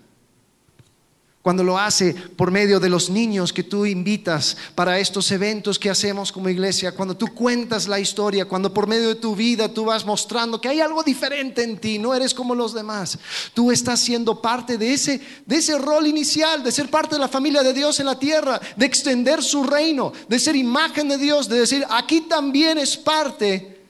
[1.44, 5.90] cuando lo hace por medio de los niños que tú invitas para estos eventos que
[5.90, 9.84] hacemos como iglesia, cuando tú cuentas la historia, cuando por medio de tu vida tú
[9.84, 13.20] vas mostrando que hay algo diferente en ti, no eres como los demás.
[13.54, 17.28] Tú estás siendo parte de ese, de ese rol inicial, de ser parte de la
[17.28, 21.50] familia de Dios en la tierra, de extender su reino, de ser imagen de Dios,
[21.50, 23.82] de decir, aquí también es parte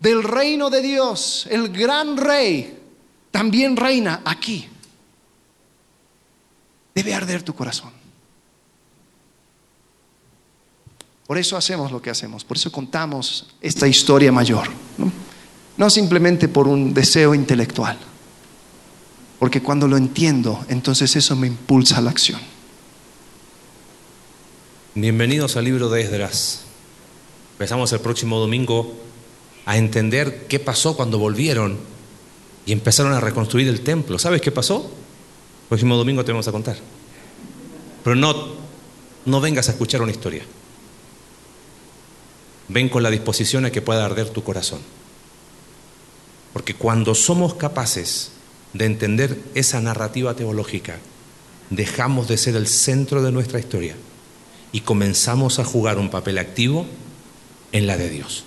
[0.00, 2.76] del reino de Dios, el gran rey
[3.30, 4.68] también reina aquí
[6.98, 7.92] debe arder tu corazón.
[11.28, 14.66] Por eso hacemos lo que hacemos, por eso contamos esta historia mayor,
[15.76, 15.90] ¿no?
[15.90, 17.96] simplemente por un deseo intelectual,
[19.38, 22.40] porque cuando lo entiendo, entonces eso me impulsa a la acción.
[24.96, 26.62] Bienvenidos al libro de Esdras.
[27.52, 28.92] Empezamos el próximo domingo
[29.66, 31.78] a entender qué pasó cuando volvieron
[32.66, 34.18] y empezaron a reconstruir el templo.
[34.18, 34.90] ¿Sabes qué pasó?
[35.68, 36.76] Próximo domingo te vamos a contar.
[38.02, 38.34] Pero no,
[39.26, 40.42] no vengas a escuchar una historia.
[42.68, 44.80] Ven con la disposición a que pueda arder tu corazón.
[46.52, 48.32] Porque cuando somos capaces
[48.72, 50.98] de entender esa narrativa teológica,
[51.70, 53.94] dejamos de ser el centro de nuestra historia
[54.72, 56.86] y comenzamos a jugar un papel activo
[57.72, 58.44] en la de Dios.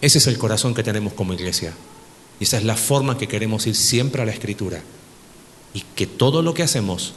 [0.00, 1.72] Ese es el corazón que tenemos como iglesia.
[2.40, 4.82] Y esa es la forma que queremos ir siempre a la escritura
[5.74, 7.14] y que todo lo que hacemos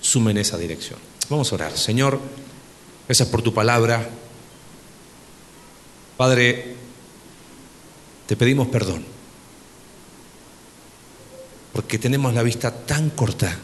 [0.00, 0.98] sume en esa dirección.
[1.28, 1.76] Vamos a orar.
[1.76, 2.20] Señor,
[3.06, 4.08] gracias por tu palabra.
[6.16, 6.74] Padre,
[8.26, 9.16] te pedimos perdón
[11.76, 13.54] porque tenemos la vista tan corta.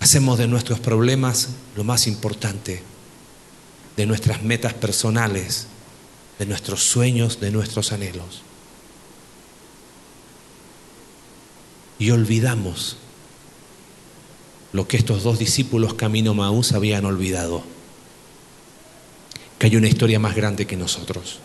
[0.00, 2.82] Hacemos de nuestros problemas lo más importante,
[3.96, 5.68] de nuestras metas personales,
[6.38, 8.42] de nuestros sueños, de nuestros anhelos.
[11.98, 12.96] Y olvidamos
[14.72, 17.62] lo que estos dos discípulos camino Maús habían olvidado,
[19.58, 21.40] que hay una historia más grande que nosotros.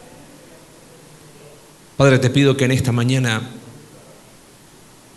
[1.97, 3.49] Padre, te pido que en esta mañana,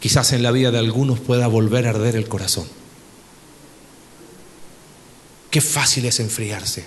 [0.00, 2.66] quizás en la vida de algunos pueda volver a arder el corazón.
[5.50, 6.84] Qué fácil es enfriarse.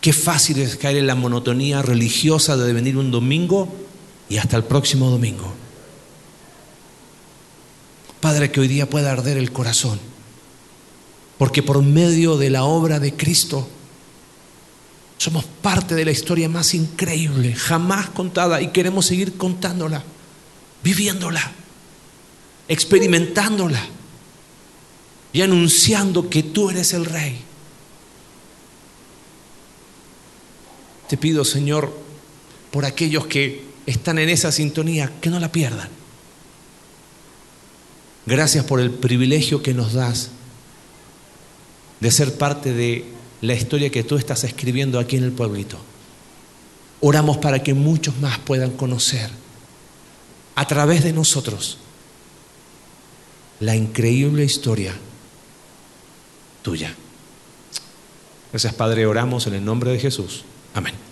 [0.00, 3.68] Qué fácil es caer en la monotonía religiosa de venir un domingo
[4.28, 5.52] y hasta el próximo domingo.
[8.22, 9.98] Padre, que hoy día pueda arder el corazón.
[11.38, 13.68] Porque por medio de la obra de Cristo
[15.18, 20.04] somos parte de la historia más increíble, jamás contada, y queremos seguir contándola,
[20.84, 21.50] viviéndola,
[22.68, 23.84] experimentándola
[25.32, 27.40] y anunciando que tú eres el Rey.
[31.08, 31.92] Te pido, Señor,
[32.70, 36.01] por aquellos que están en esa sintonía, que no la pierdan
[38.26, 40.30] Gracias por el privilegio que nos das
[42.00, 43.04] de ser parte de
[43.40, 45.76] la historia que tú estás escribiendo aquí en el pueblito.
[47.00, 49.30] Oramos para que muchos más puedan conocer
[50.54, 51.78] a través de nosotros
[53.60, 54.94] la increíble historia
[56.62, 56.94] tuya.
[58.50, 60.44] Gracias Padre, oramos en el nombre de Jesús.
[60.74, 61.11] Amén.